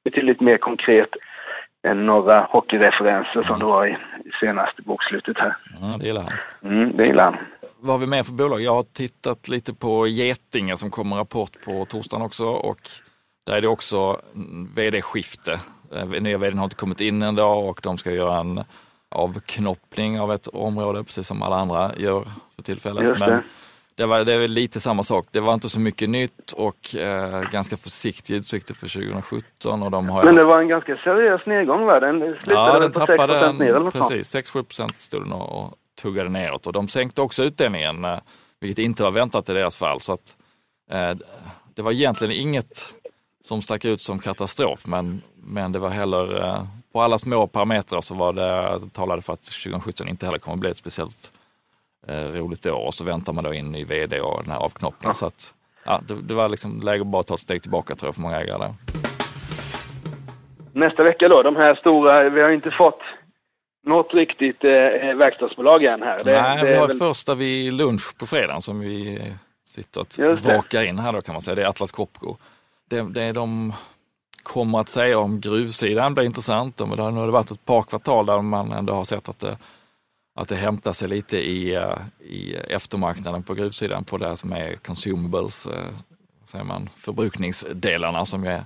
betydligt 0.03 0.41
mer 0.41 0.57
konkret 0.57 1.09
än 1.87 2.05
några 2.05 2.41
hockeyreferenser 2.49 3.43
som 3.43 3.59
det 3.59 3.65
var 3.65 3.85
i, 3.85 3.91
i 4.25 4.31
senaste 4.39 4.81
bokslutet 4.81 5.37
här. 5.37 5.57
Ja, 5.81 5.97
det 5.99 6.05
gillar 6.05 6.21
han. 6.21 6.71
Mm, 6.71 6.97
det 6.97 7.05
gillar 7.05 7.23
han. 7.23 7.37
Vad 7.79 7.91
har 7.91 7.99
vi 7.99 8.07
mer 8.07 8.23
för 8.23 8.33
bolag? 8.33 8.61
Jag 8.61 8.73
har 8.73 8.83
tittat 8.83 9.47
lite 9.47 9.73
på 9.73 10.07
Getinge 10.07 10.77
som 10.77 10.91
kommer 10.91 11.15
rapport 11.15 11.51
på 11.65 11.85
torsdagen 11.85 12.25
också 12.25 12.45
och 12.45 12.79
där 13.45 13.55
är 13.57 13.61
det 13.61 13.67
också 13.67 14.21
vd-skifte. 14.75 15.59
Eh, 15.95 16.21
nya 16.21 16.37
vdn 16.37 16.57
har 16.57 16.63
inte 16.63 16.75
kommit 16.75 17.01
in 17.01 17.21
än 17.21 17.35
dag 17.35 17.69
och 17.69 17.79
de 17.83 17.97
ska 17.97 18.11
göra 18.11 18.39
en 18.39 18.63
avknoppning 19.09 20.19
av 20.19 20.31
ett 20.31 20.47
område 20.47 21.03
precis 21.03 21.27
som 21.27 21.41
alla 21.41 21.55
andra 21.55 21.91
gör 21.97 22.23
för 22.55 22.63
tillfället. 22.63 23.19
Men 23.19 23.43
det 24.01 24.07
var, 24.07 24.23
det 24.23 24.37
väl 24.37 24.51
lite 24.51 24.79
samma 24.79 25.03
sak. 25.03 25.27
Det 25.31 25.39
var 25.39 25.53
inte 25.53 25.69
så 25.69 25.79
mycket 25.79 26.09
nytt 26.09 26.51
och 26.51 26.95
eh, 26.95 27.41
ganska 27.41 27.77
försiktiga 27.77 28.37
utsikter 28.37 28.73
för 28.73 28.87
2017. 28.87 29.83
Och 29.83 29.91
de 29.91 30.09
har 30.09 30.23
Men 30.23 30.35
det 30.35 30.41
haft... 30.41 30.53
var 30.53 30.61
en 30.61 30.67
ganska 30.67 30.97
seriös 30.97 31.45
nedgång 31.45 31.85
va? 31.85 31.99
Den 31.99 32.19
slutade 32.19 32.55
ja, 32.55 32.79
den 32.79 32.91
på 32.91 32.99
tappade 32.99 33.47
6 33.47 33.59
ner 33.59 33.73
eller 33.73 33.91
Precis, 33.91 34.35
6-7 34.35 34.63
procent 34.63 35.01
stod 35.01 35.21
den 35.23 35.31
och 35.31 35.73
tuggade 36.01 36.29
neråt. 36.29 36.67
Och 36.67 36.73
de 36.73 36.87
sänkte 36.87 37.21
också 37.21 37.43
utdelningen, 37.43 38.05
eh, 38.05 38.19
vilket 38.59 38.79
inte 38.79 39.03
var 39.03 39.11
väntat 39.11 39.49
i 39.49 39.53
deras 39.53 39.77
fall. 39.77 39.99
Så 39.99 40.13
att, 40.13 40.35
eh, 40.91 41.13
det 41.75 41.81
var 41.81 41.91
egentligen 41.91 42.33
inget 42.33 42.93
som 43.43 43.61
stack 43.61 43.85
ut 43.85 44.01
som 44.01 44.19
katastrof, 44.19 44.87
men, 44.87 45.21
men 45.35 45.71
det 45.71 45.79
var 45.79 45.89
heller, 45.89 46.43
eh, 46.43 46.63
på 46.93 47.01
alla 47.01 47.17
små 47.17 47.47
parametrar 47.47 48.01
så 48.01 48.15
var 48.15 48.33
det, 48.33 48.79
talade 48.93 49.21
för 49.21 49.33
att 49.33 49.43
2017 49.43 50.07
inte 50.07 50.25
heller 50.25 50.39
kommer 50.39 50.57
bli 50.57 50.69
ett 50.69 50.77
speciellt 50.77 51.31
roligt 52.07 52.65
år 52.65 52.85
och 52.85 52.93
så 52.93 53.03
väntar 53.03 53.33
man 53.33 53.43
då 53.43 53.53
in 53.53 53.71
ny 53.71 53.85
vd 53.85 54.19
och 54.19 54.43
den 54.43 54.51
här 54.51 54.59
avknoppningen. 54.59 55.09
Ja. 55.09 55.13
Så 55.13 55.25
att, 55.25 55.53
ja, 55.83 56.01
det, 56.07 56.21
det, 56.21 56.33
var 56.33 56.49
liksom 56.49 56.79
läge 56.79 57.01
att 57.01 57.07
bara 57.07 57.23
ta 57.23 57.33
ett 57.33 57.39
steg 57.39 57.61
tillbaka 57.61 57.95
tror 57.95 58.07
jag 58.07 58.15
för 58.15 58.21
många 58.21 58.39
ägare 58.41 58.57
där. 58.57 58.73
Nästa 60.73 61.03
vecka 61.03 61.27
då, 61.27 61.43
de 61.43 61.55
här 61.55 61.75
stora, 61.75 62.29
vi 62.29 62.41
har 62.41 62.49
inte 62.49 62.71
fått 62.71 62.99
något 63.83 64.13
riktigt 64.13 64.63
eh, 64.63 64.69
verkstadsbolag 65.15 65.83
än 65.83 66.01
här. 66.01 66.17
Det, 66.23 66.41
Nej, 66.41 66.57
det 66.63 66.67
vi 66.67 66.77
har 66.77 66.87
väl... 66.87 66.97
första 66.97 67.35
vid 67.35 67.73
lunch 67.73 68.17
på 68.19 68.25
fredagen 68.25 68.61
som 68.61 68.79
vi 68.79 69.21
sitter 69.65 70.01
och 70.01 70.39
vakar 70.39 70.83
in 70.83 70.99
här 70.99 71.11
då 71.11 71.21
kan 71.21 71.33
man 71.33 71.41
säga. 71.41 71.55
Det 71.55 71.63
är 71.63 71.67
Atlas 71.67 71.91
Copco. 71.91 72.37
Det, 72.89 73.01
det 73.01 73.21
är 73.21 73.33
de 73.33 73.73
kommer 74.43 74.79
att 74.79 74.89
säga 74.89 75.19
om 75.19 75.41
gruvsidan 75.41 76.13
blir 76.13 76.25
intressant. 76.25 76.77
Det 76.77 76.83
har 76.83 77.11
nu 77.11 77.31
varit 77.31 77.51
ett 77.51 77.65
par 77.65 77.81
kvartal 77.81 78.25
där 78.25 78.41
man 78.41 78.71
ändå 78.71 78.93
har 78.93 79.03
sett 79.03 79.29
att 79.29 79.39
det 79.39 79.57
att 80.33 80.47
det 80.47 80.55
hämtar 80.55 80.93
sig 80.93 81.07
lite 81.09 81.37
i, 81.37 81.75
eh, 81.75 81.97
i 82.19 82.53
eftermarknaden 82.53 83.43
på 83.43 83.53
gruvsidan 83.53 84.03
på 84.03 84.17
det 84.17 84.37
som 84.37 84.51
är 84.51 84.75
consumables, 84.75 85.67
eh, 85.67 85.95
säger 86.43 86.65
man, 86.65 86.89
förbrukningsdelarna 86.97 88.25
som 88.25 88.43
är, 88.43 88.65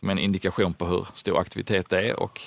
som 0.00 0.08
är 0.08 0.12
en 0.12 0.18
indikation 0.18 0.74
på 0.74 0.86
hur 0.86 1.06
stor 1.14 1.38
aktivitet 1.38 1.88
det 1.88 2.08
är. 2.08 2.20
Och 2.20 2.40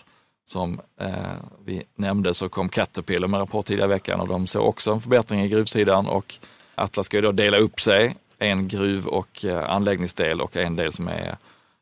som 0.46 0.82
eh, 1.00 1.34
vi 1.66 1.84
nämnde 1.96 2.34
så 2.34 2.50
kom 2.50 2.70
Caterpillar 2.70 3.28
med 3.28 3.40
rapport 3.40 3.66
tidigare 3.66 3.90
i 3.90 3.94
veckan 3.94 4.20
och 4.20 4.28
de 4.28 4.48
såg 4.48 4.68
också 4.68 4.92
en 4.92 5.02
förbättring 5.02 5.42
i 5.42 5.48
gruvsidan 5.48 6.08
och 6.08 6.36
Atlas 6.76 7.06
ska 7.06 7.18
ju 7.18 7.22
då 7.22 7.32
dela 7.32 7.58
upp 7.58 7.80
sig, 7.80 8.16
en 8.38 8.68
gruv 8.68 9.08
och 9.08 9.46
eh, 9.46 9.70
anläggningsdel 9.70 10.42
och 10.42 10.58
en 10.58 10.76
del 10.76 10.92
som 10.92 11.08
är 11.08 11.38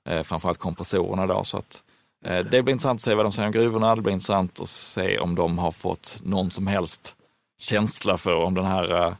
eh, 0.06 0.24
framförallt 0.24 0.60
kompressorerna. 0.60 1.28
Då, 1.28 1.44
så 1.44 1.58
att 1.58 1.84
Eh, 1.84 1.89
det 2.22 2.64
blir 2.64 2.70
intressant 2.70 2.98
att 2.98 3.02
se 3.02 3.16
vad 3.16 3.26
de 3.26 3.32
säger 3.32 3.48
om 3.48 3.52
gruvorna. 3.52 3.96
Det 3.96 4.02
blir 4.02 4.14
intressant 4.14 4.62
att 4.62 4.68
se 4.68 5.20
om 5.20 5.36
de 5.36 5.58
har 5.58 5.72
fått 5.72 6.20
någon 6.24 6.52
som 6.52 6.68
helst 6.68 7.16
känsla 7.60 8.18
för 8.18 8.36
om 8.36 8.54
den 8.54 8.66
här 8.66 9.06
eh, 9.06 9.14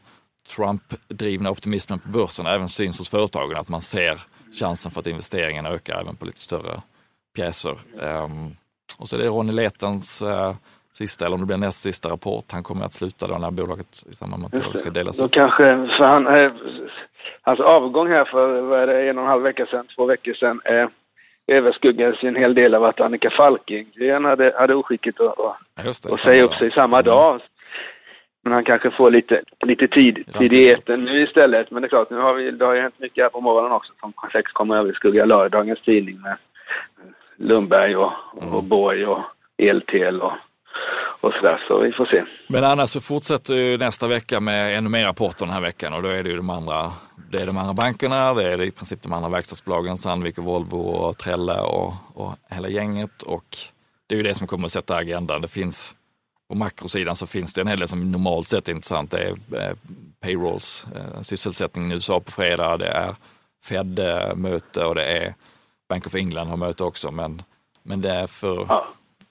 Trump-drivna 0.56 1.50
optimismen 1.50 1.98
på 1.98 2.08
börsen 2.08 2.46
även 2.46 2.68
syns 2.68 2.98
hos 2.98 3.10
företagen. 3.10 3.56
Att 3.56 3.68
man 3.68 3.80
ser 3.80 4.18
chansen 4.60 4.92
för 4.92 5.00
att 5.00 5.06
investeringen 5.06 5.66
ökar 5.66 6.00
även 6.00 6.16
på 6.16 6.26
lite 6.26 6.40
större 6.40 6.82
pjäser. 7.36 7.74
Um, 8.02 8.56
och 9.00 9.08
så 9.08 9.16
är 9.16 9.20
det 9.20 9.26
Ronny 9.26 9.52
Letens 9.52 10.22
uh, 10.22 10.52
sista, 10.92 11.26
eller 11.26 11.34
om 11.34 11.40
det 11.40 11.46
blir 11.46 11.56
näst 11.56 11.82
sista 11.82 12.08
rapport. 12.08 12.44
Han 12.52 12.62
kommer 12.62 12.84
att 12.84 12.92
sluta 12.92 13.26
då 13.26 13.38
när 13.38 13.50
bolaget 13.50 14.06
i 14.10 14.14
samband 14.14 14.42
med 14.42 14.46
att 14.46 14.60
bolaget 14.60 14.78
ska 14.78 14.90
delas 14.90 15.20
upp. 15.20 15.32
kanske, 15.32 15.64
för 15.98 16.04
han, 16.04 16.26
eh, 16.26 16.52
hans 17.42 17.60
avgång 17.60 18.08
här 18.08 18.24
för 18.24 18.60
vad 18.60 18.80
är 18.80 18.86
det, 18.86 19.10
en 19.10 19.18
och 19.18 19.24
en 19.24 19.30
halv 19.30 19.42
vecka 19.42 19.66
sedan, 19.66 19.86
två 19.96 20.06
veckor 20.06 20.34
sedan, 20.34 20.60
överskuggades 21.50 22.22
en 22.22 22.36
hel 22.36 22.54
del 22.54 22.74
av 22.74 22.84
att 22.84 23.00
Annika 23.00 23.30
Falkengren 23.30 24.24
hade, 24.24 24.54
hade 24.58 24.74
oskicket 24.74 25.20
att, 25.20 25.34
ja, 25.36 26.16
säga 26.16 26.42
upp 26.42 26.54
sig 26.54 26.70
samma 26.70 26.96
mm. 26.96 27.04
dag. 27.04 27.40
Men 28.42 28.52
han 28.52 28.64
kanske 28.64 28.90
får 28.90 29.10
lite, 29.10 29.42
lite 29.60 29.88
tid, 29.88 30.32
tid 30.32 30.54
i 30.54 30.68
eten 30.68 31.00
nu 31.00 31.22
istället. 31.22 31.70
Men 31.70 31.82
det 31.82 31.86
är 31.86 31.88
klart, 31.88 32.10
nu 32.10 32.16
har 32.16 32.34
vi, 32.34 32.50
det 32.50 32.64
har 32.64 32.74
ju 32.74 32.80
hänt 32.80 32.98
mycket 32.98 33.24
här 33.24 33.30
på 33.30 33.40
morgonen 33.40 33.72
också 33.72 33.92
som 34.00 34.12
säkert 34.32 34.52
kommer 34.52 34.76
överskugga 34.76 35.24
lördagens 35.24 35.80
tidning 35.80 36.20
med 36.20 36.36
Lundberg 37.36 37.96
och, 37.96 38.12
mm. 38.42 38.54
och 38.54 38.64
Borg 38.64 39.06
och 39.06 39.20
Eltel 39.56 40.20
och, 40.20 40.32
och 41.20 41.32
sådär. 41.32 41.64
Så 41.68 41.78
vi 41.78 41.92
får 41.92 42.06
se. 42.06 42.24
Men 42.46 42.64
annars 42.64 42.90
så 42.90 43.00
fortsätter 43.00 43.54
ju 43.54 43.78
nästa 43.78 44.06
vecka 44.06 44.40
med 44.40 44.78
ännu 44.78 44.88
mer 44.88 45.04
rapporter 45.04 45.46
den 45.46 45.54
här 45.54 45.60
veckan 45.60 45.92
och 45.92 46.02
då 46.02 46.08
är 46.08 46.22
det 46.22 46.30
ju 46.30 46.36
de 46.36 46.50
andra 46.50 46.92
det 47.30 47.38
är 47.38 47.46
de 47.46 47.58
andra 47.58 47.74
bankerna, 47.74 48.34
det 48.34 48.52
är 48.52 48.62
i 48.62 48.70
princip 48.70 49.02
de 49.02 49.12
andra 49.12 49.28
verkstadsbolagen, 49.28 49.98
Sandvik 49.98 50.38
och 50.38 50.44
Volvo 50.44 50.78
och 50.78 51.18
Trelle 51.18 51.60
och, 51.60 51.94
och 52.14 52.36
hela 52.48 52.68
gänget. 52.68 53.22
Och 53.22 53.58
det 54.06 54.14
är 54.14 54.16
ju 54.16 54.22
det 54.22 54.34
som 54.34 54.46
kommer 54.46 54.66
att 54.66 54.72
sätta 54.72 54.96
agendan. 54.96 55.40
Det 55.42 55.48
finns, 55.48 55.94
på 56.48 56.54
makrosidan 56.54 57.16
så 57.16 57.26
finns 57.26 57.54
det 57.54 57.60
en 57.60 57.66
hel 57.66 57.78
del 57.78 57.88
som 57.88 58.10
normalt 58.10 58.48
sett 58.48 58.68
är 58.68 58.72
intressant. 58.72 59.10
Det 59.10 59.18
är 59.18 59.30
eh, 59.30 59.76
payrolls, 60.20 60.86
eh, 60.96 61.20
sysselsättningen 61.22 61.90
i 61.90 61.94
USA 61.94 62.20
på 62.20 62.30
fredag, 62.30 62.76
det 62.76 62.86
är 62.86 63.14
Fed-möte 63.64 64.84
och 64.84 64.94
det 64.94 65.04
är 65.04 65.34
Bank 65.88 66.06
of 66.06 66.14
England 66.14 66.48
har 66.48 66.56
möte 66.56 66.84
också. 66.84 67.10
Men, 67.10 67.42
men 67.82 68.00
det 68.00 68.10
är 68.10 68.26
för, 68.26 68.66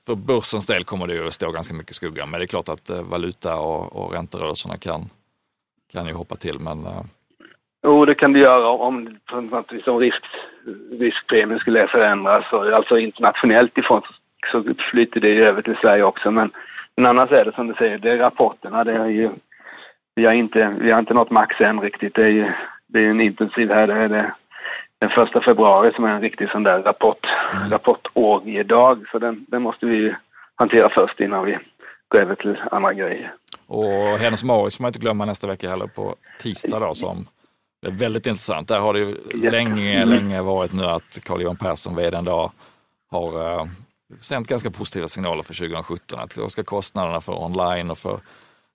för 0.10 0.16
börsens 0.16 0.68
del 0.68 0.84
kommer 0.84 1.08
det 1.08 1.14
ju 1.14 1.28
att 1.28 1.34
stå 1.34 1.52
ganska 1.52 1.74
mycket 1.74 1.96
skugga. 1.96 2.26
Men 2.26 2.40
det 2.40 2.46
är 2.46 2.54
klart 2.56 2.70
att 2.70 2.90
eh, 2.90 3.04
valuta 3.04 3.52
och, 3.60 3.84
och 3.96 4.14
ränterörelserna 4.14 4.76
kan, 4.78 5.02
kan 5.92 6.08
ju 6.08 6.14
hoppa 6.14 6.36
till. 6.36 6.60
Men 6.60 6.86
eh, 6.86 7.04
Jo, 7.84 8.06
det 8.06 8.16
kan 8.16 8.34
det 8.34 8.40
göra 8.40 8.68
om, 8.70 9.18
om 9.32 9.64
liksom 9.72 10.00
risk, 10.00 10.24
riskpremien 11.00 11.60
skulle 11.60 11.88
förändras. 11.88 12.54
Alltså 12.54 13.00
internationellt 13.00 13.78
ifrån 13.78 14.02
så 14.52 14.64
flyter 14.92 15.20
det 15.22 15.38
över 15.38 15.62
till 15.62 15.76
Sverige 15.82 16.04
också. 16.04 16.32
Men, 16.32 16.52
men 16.96 17.06
annars 17.06 17.32
är 17.32 17.46
det 17.46 17.56
som 17.56 17.68
du 17.68 17.74
säger, 17.74 17.98
det 17.98 18.12
är 18.12 18.18
rapporterna. 18.18 18.84
Det 18.84 18.94
är 18.94 19.06
ju, 19.08 19.30
vi, 20.16 20.26
har 20.26 20.34
inte, 20.34 20.78
vi 20.82 20.92
har 20.92 21.00
inte 21.00 21.14
nått 21.14 21.32
max 21.32 21.62
än 21.62 21.82
riktigt. 21.82 22.16
Det 22.16 22.24
är 22.24 22.34
ju 22.40 22.52
det 22.88 23.00
är 23.00 23.10
en 23.10 23.22
intensiv 23.22 23.70
här. 23.70 23.88
Det 23.88 23.94
är 23.94 24.10
det, 24.10 24.34
den 25.00 25.10
första 25.10 25.42
februari 25.42 25.94
som 25.96 26.06
är 26.06 26.10
en 26.10 26.22
riktig 26.22 26.50
sån 26.50 26.64
där 26.64 26.84
rapport, 26.84 27.26
mm. 27.56 27.70
rapportorgiedag. 27.70 29.06
Så 29.12 29.20
den, 29.20 29.46
den 29.48 29.62
måste 29.62 29.86
vi 29.86 30.16
hantera 30.56 30.90
först 30.90 31.20
innan 31.20 31.46
vi 31.46 31.58
går 32.08 32.20
över 32.20 32.36
till 32.36 32.58
andra 32.72 32.94
grejer. 32.94 33.34
Och 33.68 34.18
Hennes 34.20 34.44
Mauritz 34.44 34.78
får 34.78 34.84
man 34.84 34.90
inte 34.90 35.00
glömma 35.00 35.26
nästa 35.26 35.48
vecka 35.48 35.70
heller 35.70 35.88
på 35.88 36.16
tisdag 36.40 36.80
då 36.80 36.94
som 36.94 37.28
är 37.88 37.92
väldigt 37.92 38.28
intressant. 38.28 38.68
Där 38.68 38.80
har 38.80 38.94
det 38.94 39.00
ju 39.00 39.16
länge, 39.52 40.06
länge 40.06 40.42
varit 40.42 40.74
nu 40.74 40.84
att 40.84 41.20
Carl-Johan 41.24 41.58
Persson, 41.58 41.96
vd 41.96 42.22
dag, 42.22 42.52
har 43.12 43.60
uh, 43.60 43.66
sänt 44.18 44.48
ganska 44.48 44.72
positiva 44.72 45.08
signaler 45.08 45.44
för 45.44 45.54
2017. 45.54 46.20
Att 46.20 46.36
då 46.36 46.50
ska 46.50 46.64
kostnaderna 46.64 47.22
för 47.22 47.44
online 47.44 47.92
och 47.92 47.98
för 47.98 48.20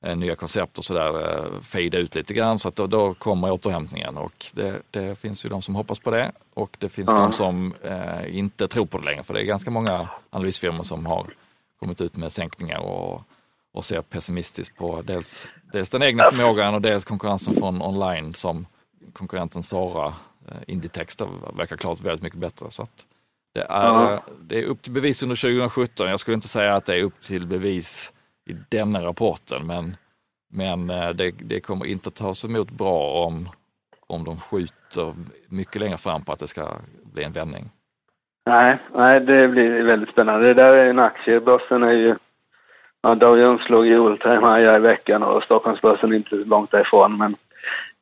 nya 0.04 0.34
koncept 0.34 0.78
och 0.78 0.84
sådär 0.84 1.16
uh, 1.16 1.60
fejda 1.60 1.98
ut 1.98 2.14
lite 2.14 2.34
grann. 2.34 2.58
Så 2.58 2.68
att 2.68 2.76
då, 2.76 2.86
då 2.86 3.14
kommer 3.14 3.50
återhämtningen 3.50 4.16
och 4.16 4.46
det, 4.52 4.82
det, 4.90 5.18
finns 5.18 5.44
ju 5.44 5.48
de 5.48 5.62
som 5.62 5.74
hoppas 5.74 5.98
på 5.98 6.10
det 6.10 6.32
och 6.54 6.76
det 6.80 6.88
finns 6.88 7.10
ja. 7.10 7.18
de 7.18 7.32
som 7.32 7.74
uh, 7.84 8.38
inte 8.38 8.68
tror 8.68 8.86
på 8.86 8.98
det 8.98 9.04
längre. 9.04 9.22
För 9.22 9.34
det 9.34 9.40
är 9.40 9.44
ganska 9.44 9.70
många 9.70 10.08
analysfirmor 10.30 10.82
som 10.82 11.06
har 11.06 11.26
kommit 11.80 12.00
ut 12.00 12.16
med 12.16 12.32
sänkningar 12.32 12.78
och, 12.78 13.22
och 13.72 13.84
ser 13.84 14.02
pessimistiskt 14.02 14.76
på 14.76 15.02
dels, 15.02 15.48
dels 15.72 15.90
den 15.90 16.02
egna 16.02 16.24
förmågan 16.24 16.74
och 16.74 16.82
dels 16.82 17.04
konkurrensen 17.04 17.54
från 17.54 17.82
online 17.82 18.34
som 18.34 18.66
konkurrenten 19.12 19.62
Sara, 19.62 20.06
eh, 20.48 20.56
Inditex, 20.66 21.16
verkar 21.56 21.76
klart 21.76 22.00
väldigt 22.00 22.22
mycket 22.22 22.38
bättre. 22.38 22.70
Så 22.70 22.88
det, 23.54 23.60
är, 23.60 23.86
ja. 23.86 24.22
det 24.40 24.58
är 24.58 24.64
upp 24.64 24.82
till 24.82 24.92
bevis 24.92 25.22
under 25.22 25.36
2017. 25.36 26.06
Jag 26.06 26.20
skulle 26.20 26.34
inte 26.34 26.48
säga 26.48 26.74
att 26.74 26.84
det 26.84 26.94
är 26.94 27.02
upp 27.02 27.20
till 27.20 27.46
bevis 27.46 28.12
i 28.46 28.57
denna 28.70 29.00
rapporten, 29.00 29.66
men, 29.66 29.96
men 30.52 30.90
eh, 30.90 31.11
det, 31.11 31.35
det 31.38 31.61
kommer 31.61 31.87
inte 31.87 32.09
att 32.09 32.14
tas 32.14 32.44
emot 32.44 32.70
bra 32.70 33.26
om, 33.26 33.48
om 34.07 34.24
de 34.24 34.37
skjuter 34.38 35.14
mycket 35.48 35.80
längre 35.80 35.96
fram 35.96 36.24
på 36.24 36.33
att 36.33 36.38
det 36.38 36.46
ska 36.46 36.68
bli 37.14 37.24
en 37.24 37.33
vändning. 37.33 37.64
Nej, 38.46 38.78
nej 38.94 39.20
det 39.20 39.48
blir 39.48 39.83
väldigt 39.83 40.09
spännande. 40.09 40.46
Det 40.46 40.54
där 40.54 40.72
är 40.72 40.90
en 40.90 40.98
aktie. 40.98 41.40
Börsen 41.40 41.83
är 41.83 41.92
ju... 41.92 42.14
Ja, 43.02 43.14
Dow 43.14 43.38
Jones 43.38 43.62
slog 43.62 43.87
i 43.87 43.94
all 43.94 44.18
time 44.18 44.76
i 44.76 44.78
veckan 44.78 45.22
och 45.22 45.42
Stockholmsbörsen 45.42 46.12
är 46.12 46.16
inte 46.16 46.35
långt 46.35 46.70
därifrån. 46.70 47.18
Men 47.18 47.37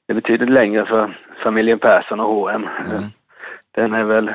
det 0.06 0.14
betydligt 0.14 0.50
längre 0.50 0.86
för 0.86 1.18
familjen 1.42 1.78
Persson 1.78 2.20
och 2.20 2.34
H&M. 2.34 2.68
Mm. 2.90 3.04
Den 3.74 3.94
är 3.94 4.04
väl 4.04 4.30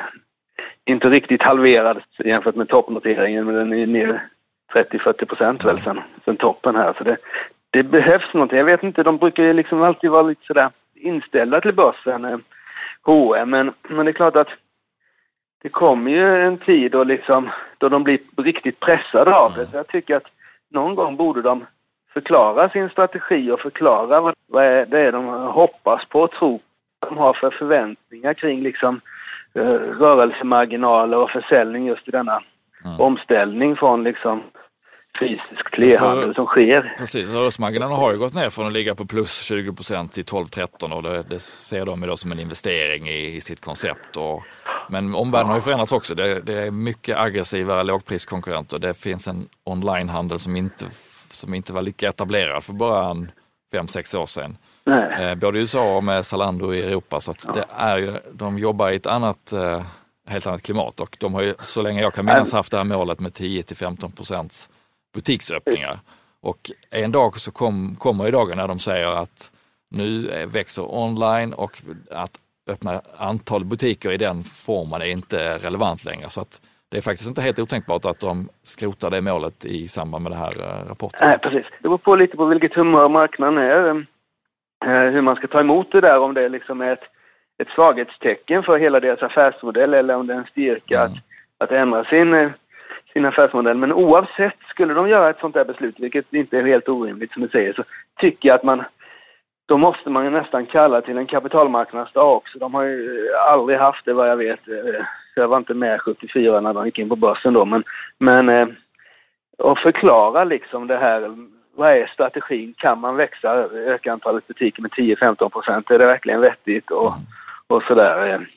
inte 0.84 1.08
riktigt 1.08 1.42
halverad 1.42 2.02
jämfört 2.18 2.54
med 2.54 2.68
toppnoteringen, 2.68 3.46
men 3.46 3.54
den 3.54 3.72
är 3.72 3.86
ner 3.86 4.28
30-40 4.72 5.24
procent 5.24 5.64
väl 5.64 5.80
sen, 5.82 6.00
sen 6.24 6.36
toppen 6.36 6.76
här. 6.76 6.94
Så 6.98 7.04
det, 7.04 7.16
det 7.70 7.82
behövs 7.82 8.34
någonting. 8.34 8.58
Jag 8.58 8.64
vet 8.64 8.82
inte, 8.82 9.02
de 9.02 9.16
brukar 9.16 9.42
ju 9.42 9.52
liksom 9.52 9.82
alltid 9.82 10.10
vara 10.10 10.22
lite 10.22 10.46
sådär 10.46 10.70
inställda 10.94 11.60
till 11.60 11.74
börsen, 11.74 12.42
H&M, 13.02 13.50
men, 13.50 13.72
men 13.88 14.06
det 14.06 14.10
är 14.10 14.12
klart 14.12 14.36
att 14.36 14.48
det 15.62 15.68
kommer 15.68 16.10
ju 16.10 16.46
en 16.46 16.58
tid 16.58 16.92
då, 16.92 17.04
liksom, 17.04 17.50
då 17.78 17.88
de 17.88 18.04
blir 18.04 18.18
riktigt 18.36 18.80
pressade 18.80 19.34
av 19.34 19.54
det. 19.54 19.66
Så 19.66 19.76
jag 19.76 19.86
tycker 19.86 20.16
att 20.16 20.26
någon 20.70 20.94
gång 20.94 21.16
borde 21.16 21.42
de 21.42 21.66
förklara 22.12 22.68
sin 22.68 22.88
strategi 22.88 23.50
och 23.50 23.60
förklara 23.60 24.20
vad, 24.20 24.34
vad 24.46 24.64
det 24.64 25.00
är 25.00 25.12
de 25.12 25.26
hoppas 25.28 26.04
på 26.04 26.20
och 26.20 26.30
tror 26.30 26.60
de 27.08 27.18
har 27.18 27.32
för 27.32 27.50
förväntningar 27.50 28.34
kring 28.34 28.62
liksom 28.62 29.00
uh, 29.56 29.80
rörelsemarginaler 30.00 31.18
och 31.18 31.30
försäljning 31.30 31.86
just 31.86 32.08
i 32.08 32.10
denna 32.10 32.42
mm. 32.84 33.00
omställning 33.00 33.76
från 33.76 34.04
liksom 34.04 34.42
fysisk 35.20 35.70
telehandel 35.70 36.34
som 36.34 36.46
sker. 36.46 36.94
Precis, 36.98 37.28
rörelsemarginalerna 37.28 37.96
har 37.96 38.12
ju 38.12 38.18
gått 38.18 38.34
ner 38.34 38.50
från 38.50 38.66
att 38.66 38.72
ligga 38.72 38.94
på 38.94 39.06
plus 39.06 39.42
20 39.42 39.72
procent 39.72 40.12
till 40.12 40.24
12-13 40.24 40.92
och 40.92 41.02
det, 41.02 41.22
det, 41.22 41.38
ser 41.38 41.86
de 41.86 42.04
idag 42.04 42.18
som 42.18 42.32
en 42.32 42.38
investering 42.38 43.08
i, 43.08 43.36
i 43.36 43.40
sitt 43.40 43.60
koncept. 43.60 44.16
Och, 44.16 44.42
men 44.88 45.14
omvärlden 45.14 45.48
har 45.48 45.56
ju 45.56 45.60
förändrats 45.62 45.92
också. 45.92 46.14
Det, 46.14 46.40
det 46.40 46.54
är 46.54 46.70
mycket 46.70 47.16
aggressivare 47.16 47.84
lågpriskonkurrenter. 47.84 48.78
Det 48.78 48.94
finns 48.94 49.28
en 49.28 49.48
onlinehandel 49.64 50.38
som 50.38 50.56
inte 50.56 50.84
som 51.30 51.54
inte 51.54 51.72
var 51.72 51.82
lika 51.82 52.08
etablerad 52.08 52.64
för 52.64 52.72
bara 52.72 53.10
en 53.10 53.30
fem, 53.72 53.88
sex 53.88 54.14
år 54.14 54.26
sedan. 54.26 54.56
Nej. 54.84 55.30
Eh, 55.30 55.34
både 55.34 55.58
i 55.58 55.60
USA 55.60 55.96
och 55.96 56.04
med 56.04 56.26
Zalando 56.26 56.74
i 56.74 56.82
Europa. 56.82 57.20
Så 57.20 57.32
det 57.54 57.64
är 57.76 57.98
ju, 57.98 58.18
de 58.32 58.58
jobbar 58.58 58.90
i 58.90 58.96
ett 58.96 59.06
annat, 59.06 59.52
eh, 59.52 59.82
helt 60.28 60.46
annat 60.46 60.62
klimat 60.62 61.00
och 61.00 61.16
de 61.20 61.34
har 61.34 61.42
ju 61.42 61.54
så 61.58 61.82
länge 61.82 62.02
jag 62.02 62.14
kan 62.14 62.24
minnas 62.24 62.52
haft 62.52 62.70
det 62.70 62.76
här 62.76 62.84
målet 62.84 63.20
med 63.20 63.34
10 63.34 63.62
till 63.62 63.76
15 63.76 64.12
procents 64.12 64.70
butiksöppningar. 65.14 65.98
Och 66.40 66.70
en 66.90 67.12
dag 67.12 67.36
så 67.36 67.52
kom, 67.52 67.96
kommer 67.98 68.28
i 68.28 68.30
dagen 68.30 68.56
när 68.56 68.68
de 68.68 68.78
säger 68.78 69.06
att 69.06 69.52
nu 69.90 70.30
växer 70.46 70.94
online 70.94 71.52
och 71.52 71.82
att 72.10 72.40
öppna 72.70 73.00
antal 73.16 73.64
butiker 73.64 74.12
i 74.12 74.16
den 74.16 74.42
formen 74.42 75.02
är 75.02 75.06
inte 75.06 75.58
relevant 75.58 76.04
längre. 76.04 76.28
Så 76.28 76.40
att 76.40 76.60
det 76.90 76.96
är 76.96 77.00
faktiskt 77.00 77.28
inte 77.28 77.42
helt 77.42 77.58
otänkbart 77.58 78.04
att 78.06 78.20
de 78.20 78.48
skrotar 78.62 79.10
det 79.10 79.20
målet 79.20 79.64
i 79.64 79.88
samband 79.88 80.22
med 80.22 80.32
den 80.32 80.38
här 80.38 80.56
eh, 80.60 80.88
rapporten. 80.88 81.28
Nej, 81.28 81.38
precis. 81.38 81.66
Det 81.82 81.88
beror 81.88 81.98
på 81.98 82.16
lite 82.16 82.36
på 82.36 82.44
vilket 82.44 82.74
humör 82.74 83.08
marknaden 83.08 83.58
är. 83.58 84.06
Eh, 84.84 85.12
hur 85.12 85.20
man 85.20 85.36
ska 85.36 85.46
ta 85.46 85.60
emot 85.60 85.92
det 85.92 86.00
där, 86.00 86.18
om 86.18 86.34
det 86.34 86.48
liksom 86.48 86.80
är 86.80 86.92
ett, 86.92 87.04
ett 87.58 87.68
svaghetstecken 87.68 88.62
för 88.62 88.78
hela 88.78 89.00
deras 89.00 89.22
affärsmodell 89.22 89.94
eller 89.94 90.16
om 90.16 90.26
det 90.26 90.34
är 90.34 90.38
en 90.38 90.44
styrka 90.44 91.00
mm. 91.00 91.12
att, 91.12 91.18
att 91.64 91.70
ändra 91.70 92.04
sin, 92.04 92.34
eh, 92.34 92.50
sin 93.18 93.26
affärsmodell. 93.26 93.76
Men 93.76 93.92
oavsett, 93.92 94.58
skulle 94.70 94.94
de 94.94 95.08
göra 95.08 95.30
ett 95.30 95.40
sånt 95.40 95.54
där 95.54 95.64
beslut, 95.64 96.00
vilket 96.00 96.32
inte 96.32 96.58
är 96.58 96.62
helt 96.62 96.88
orimligt 96.88 97.32
som 97.32 97.42
du 97.42 97.48
säger, 97.48 97.72
så 97.72 97.84
tycker 98.20 98.48
jag 98.48 98.54
att 98.54 98.62
man 98.62 98.84
då 99.66 99.76
måste 99.76 100.10
man 100.10 100.32
nästan 100.32 100.66
kalla 100.66 101.00
till 101.00 101.18
en 101.18 101.26
kapitalmarknadsdag 101.26 102.36
också. 102.36 102.58
De 102.58 102.74
har 102.74 102.82
ju 102.82 103.28
eh, 103.28 103.52
aldrig 103.52 103.78
haft 103.78 104.04
det 104.04 104.12
vad 104.12 104.30
jag 104.30 104.36
vet 104.36 104.68
eh, 104.68 105.04
jag 105.36 105.48
var 105.48 105.56
inte 105.56 105.74
med 105.74 106.00
74 106.00 106.60
när 106.60 106.74
de 106.74 106.86
gick 106.86 106.98
in 106.98 107.08
på 107.08 107.16
börsen 107.16 107.54
då, 107.54 107.64
men, 107.64 107.84
men 108.18 108.48
eh, 108.48 108.68
och 109.58 109.78
förklara 109.78 110.44
liksom 110.44 110.86
det 110.86 110.96
här, 110.98 111.36
vad 111.76 111.92
är 111.92 112.06
strategin? 112.06 112.74
Kan 112.76 113.00
man 113.00 113.16
växa, 113.16 113.52
öka 113.72 114.12
antalet 114.12 114.46
butiker 114.46 114.82
med 114.82 114.90
10-15 114.90 115.48
procent? 115.48 115.90
Är 115.90 115.98
det 115.98 116.06
verkligen 116.06 116.40
vettigt? 116.40 116.90
Och, 116.90 117.12
och 117.66 117.82
sådär. 117.82 118.48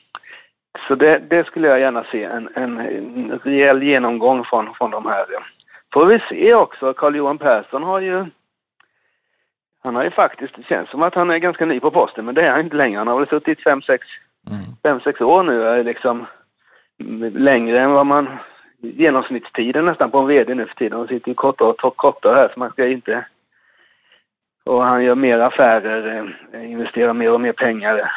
Så 0.88 0.94
det, 0.94 1.18
det, 1.18 1.46
skulle 1.46 1.68
jag 1.68 1.80
gärna 1.80 2.04
se, 2.04 2.24
en, 2.24 2.48
en, 2.54 2.78
en 2.78 3.40
rejäl 3.44 3.82
genomgång 3.82 4.44
från, 4.44 4.74
från 4.74 4.90
de 4.90 5.06
här. 5.06 5.26
Får 5.92 6.06
vi 6.06 6.18
se 6.28 6.54
också, 6.54 6.92
Carl-Johan 6.94 7.38
Persson 7.38 7.82
har 7.82 8.00
ju 8.00 8.26
han 9.82 9.96
har 9.96 10.04
ju 10.04 10.10
faktiskt, 10.10 10.56
det 10.56 10.62
känns 10.62 10.90
som 10.90 11.02
att 11.02 11.14
han 11.14 11.30
är 11.30 11.38
ganska 11.38 11.66
ny 11.66 11.80
på 11.80 11.90
posten, 11.90 12.24
men 12.24 12.34
det 12.34 12.42
är 12.42 12.50
han 12.50 12.60
inte 12.60 12.76
längre. 12.76 12.98
Han 12.98 13.08
har 13.08 13.18
väl 13.18 13.28
suttit 13.28 13.64
5-6 13.64 13.98
mm. 14.50 15.28
År 15.28 15.42
nu, 15.42 15.82
liksom 15.82 16.26
längre 17.34 17.80
än 17.80 17.90
vad 17.90 18.06
man 18.06 18.28
genomsnittstiden 18.78 19.84
nästan 19.84 20.10
på 20.10 20.18
en 20.18 20.26
VD 20.26 20.54
nu 20.54 20.66
för 20.66 20.74
tiden. 20.74 20.98
Han 20.98 21.08
sitter 21.08 21.28
ju 21.28 21.34
kortare 21.34 21.68
och 21.68 21.96
kortare 21.96 22.34
här 22.34 22.50
så 22.54 22.60
man 22.60 22.70
ska 22.70 22.88
inte... 22.88 23.24
Och 24.64 24.82
han 24.82 25.04
gör 25.04 25.14
mer 25.14 25.38
affärer, 25.38 26.34
eh, 26.52 26.70
investerar 26.70 27.12
mer 27.12 27.32
och 27.32 27.40
mer 27.40 27.52
pengar 27.52 28.12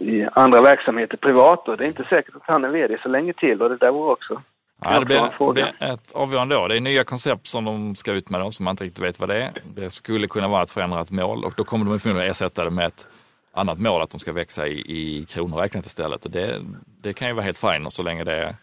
i 0.00 0.28
andra 0.32 0.60
verksamheter 0.60 1.16
privat 1.16 1.68
och 1.68 1.76
det 1.76 1.84
är 1.84 1.88
inte 1.88 2.04
säkert 2.04 2.36
att 2.36 2.42
han 2.44 2.64
är 2.64 2.68
VD 2.68 2.98
så 3.02 3.08
länge 3.08 3.32
till 3.32 3.62
och 3.62 3.68
det 3.68 3.76
där 3.76 3.90
vore 3.90 4.12
också 4.12 4.42
Ja, 4.84 5.00
det 5.00 5.06
blir, 5.06 5.54
det 5.54 5.74
ett 5.80 6.12
avgörande 6.14 6.54
då. 6.54 6.68
Det 6.68 6.76
är 6.76 6.80
nya 6.80 7.04
koncept 7.04 7.46
som 7.46 7.64
de 7.64 7.94
ska 7.94 8.12
ut 8.12 8.30
med 8.30 8.40
då, 8.40 8.50
som 8.50 8.64
man 8.64 8.72
inte 8.72 8.84
riktigt 8.84 9.04
vet 9.04 9.20
vad 9.20 9.28
det 9.28 9.42
är. 9.42 9.52
Det 9.76 9.90
skulle 9.90 10.26
kunna 10.26 10.48
vara 10.48 10.62
ett 10.62 10.70
förändrat 10.70 11.10
mål 11.10 11.44
och 11.44 11.52
då 11.56 11.64
kommer 11.64 11.84
de 11.84 11.98
förmodligen 11.98 12.30
ersätta 12.30 12.64
det 12.64 12.70
med 12.70 12.86
ett 12.86 13.08
annat 13.52 13.78
mål 13.78 14.02
att 14.02 14.10
de 14.10 14.18
ska 14.18 14.32
växa 14.32 14.66
i, 14.66 14.80
i 14.80 15.24
kronor 15.24 15.56
räknat 15.56 15.86
istället. 15.86 16.24
Och 16.24 16.30
det, 16.30 16.62
det 17.02 17.12
kan 17.12 17.28
ju 17.28 17.34
vara 17.34 17.44
helt 17.44 17.58
fine 17.58 17.90
så 17.90 18.02
länge 18.02 18.24
det 18.24 18.36
är 18.36 18.54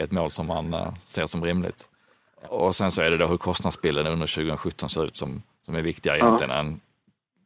ett 0.00 0.12
mål 0.12 0.30
som 0.30 0.46
man 0.46 0.74
uh, 0.74 0.94
ser 0.94 1.26
som 1.26 1.44
rimligt. 1.44 1.84
Och 2.48 2.74
sen 2.74 2.90
så 2.90 3.02
är 3.02 3.10
det 3.10 3.18
då 3.18 3.26
hur 3.26 3.36
kostnadsbilden 3.36 4.06
under 4.06 4.34
2017 4.34 4.88
ser 4.88 5.04
ut 5.04 5.16
som, 5.16 5.42
som 5.62 5.74
är 5.74 5.82
viktigare 5.82 6.18
ja. 6.18 6.26
egentligen 6.26 6.50
än 6.50 6.80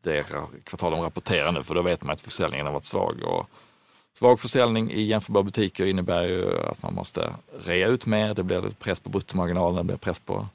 det 0.02 0.26
kvartal 0.64 0.92
de 0.92 1.02
rapporterar 1.02 1.52
nu, 1.52 1.62
för 1.62 1.74
då 1.74 1.82
vet 1.82 2.02
man 2.02 2.12
att 2.12 2.20
försäljningen 2.20 2.66
har 2.66 2.72
varit 2.72 2.84
svag. 2.84 3.22
Och 3.22 3.46
svag 4.18 4.40
försäljning 4.40 4.90
i 4.90 5.02
jämförbara 5.02 5.42
butiker 5.42 5.86
innebär 5.86 6.22
ju 6.22 6.68
att 6.70 6.82
man 6.82 6.94
måste 6.94 7.34
rea 7.64 7.88
ut 7.88 8.06
mer, 8.06 8.34
det 8.34 8.42
blir 8.42 8.62
press 8.84 9.00
på 9.00 9.10
bruttomarginalen, 9.10 9.76
det 9.76 9.84
blir 9.84 9.96
press 9.96 10.20
på 10.20 10.46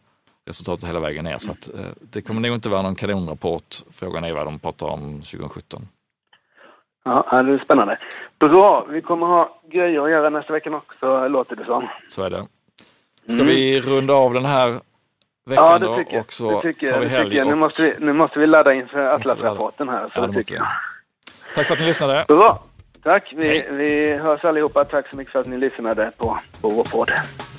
resultatet 0.45 0.89
hela 0.89 0.99
vägen 0.99 1.23
ner. 1.23 1.37
Så 1.37 1.51
att, 1.51 1.69
eh, 1.73 1.85
det 1.99 2.21
kommer 2.21 2.41
nog 2.41 2.55
inte 2.55 2.69
vara 2.69 2.81
någon 2.81 2.95
kanonrapport. 2.95 3.75
Frågan 3.91 4.23
är 4.23 4.33
vad 4.33 4.47
de 4.47 4.59
pratar 4.59 4.87
om 4.87 5.21
2017. 5.21 5.87
Ja, 7.03 7.43
det 7.43 7.53
är 7.53 7.63
spännande. 7.65 7.99
Bra, 8.39 8.85
vi 8.89 9.01
kommer 9.01 9.27
ha 9.27 9.61
grejer 9.71 10.01
att 10.01 10.11
göra 10.11 10.29
nästa 10.29 10.53
vecka 10.53 10.75
också, 10.75 11.27
låter 11.27 11.55
det 11.55 11.65
som. 11.65 11.87
Så 12.09 12.23
är 12.23 12.29
det. 12.29 12.47
Ska 13.23 13.33
mm. 13.33 13.47
vi 13.47 13.81
runda 13.81 14.13
av 14.13 14.33
den 14.33 14.45
här 14.45 14.79
veckan 15.45 15.65
ja, 15.65 15.79
det 15.79 15.85
då? 15.85 16.19
Och 16.19 16.33
så 16.33 16.51
det 16.51 16.61
tycker 16.61 16.87
tar 16.87 16.99
vi 16.99 17.07
helg. 17.07 17.41
Och... 17.41 17.47
Nu, 17.47 17.55
måste 17.55 17.81
vi, 17.81 18.05
nu 18.05 18.13
måste 18.13 18.39
vi 18.39 18.47
ladda 18.47 18.73
inför 18.73 18.99
Atlas-rapporten 18.99 19.89
här. 19.89 20.09
Så 20.13 20.19
ja, 20.19 20.27
det 20.27 20.51
jag. 20.51 20.67
Tack 21.55 21.67
för 21.67 21.73
att 21.73 21.79
ni 21.79 21.85
lyssnade. 21.85 22.25
Bra. 22.27 22.63
Tack. 23.03 23.33
Vi, 23.37 23.65
vi 23.71 24.17
hörs 24.17 24.45
allihopa. 24.45 24.83
Tack 24.83 25.09
så 25.09 25.15
mycket 25.15 25.31
för 25.31 25.39
att 25.39 25.47
ni 25.47 25.57
lyssnade 25.57 26.11
på, 26.17 26.39
på 26.61 26.69
vår 26.69 26.83
podd. 26.83 27.11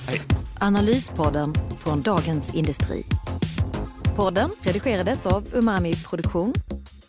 Hej. 0.07 0.21
Analyspodden 0.61 1.53
från 1.83 2.01
Dagens 2.01 2.55
Industri. 2.55 3.03
Podden 4.15 4.49
redigerades 4.63 5.27
av 5.27 5.43
Umami 5.53 5.93
Produktion 6.09 6.53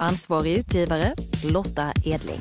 Ansvarig 0.00 0.58
utgivare 0.58 1.14
Lotta 1.52 1.92
Edling. 2.04 2.40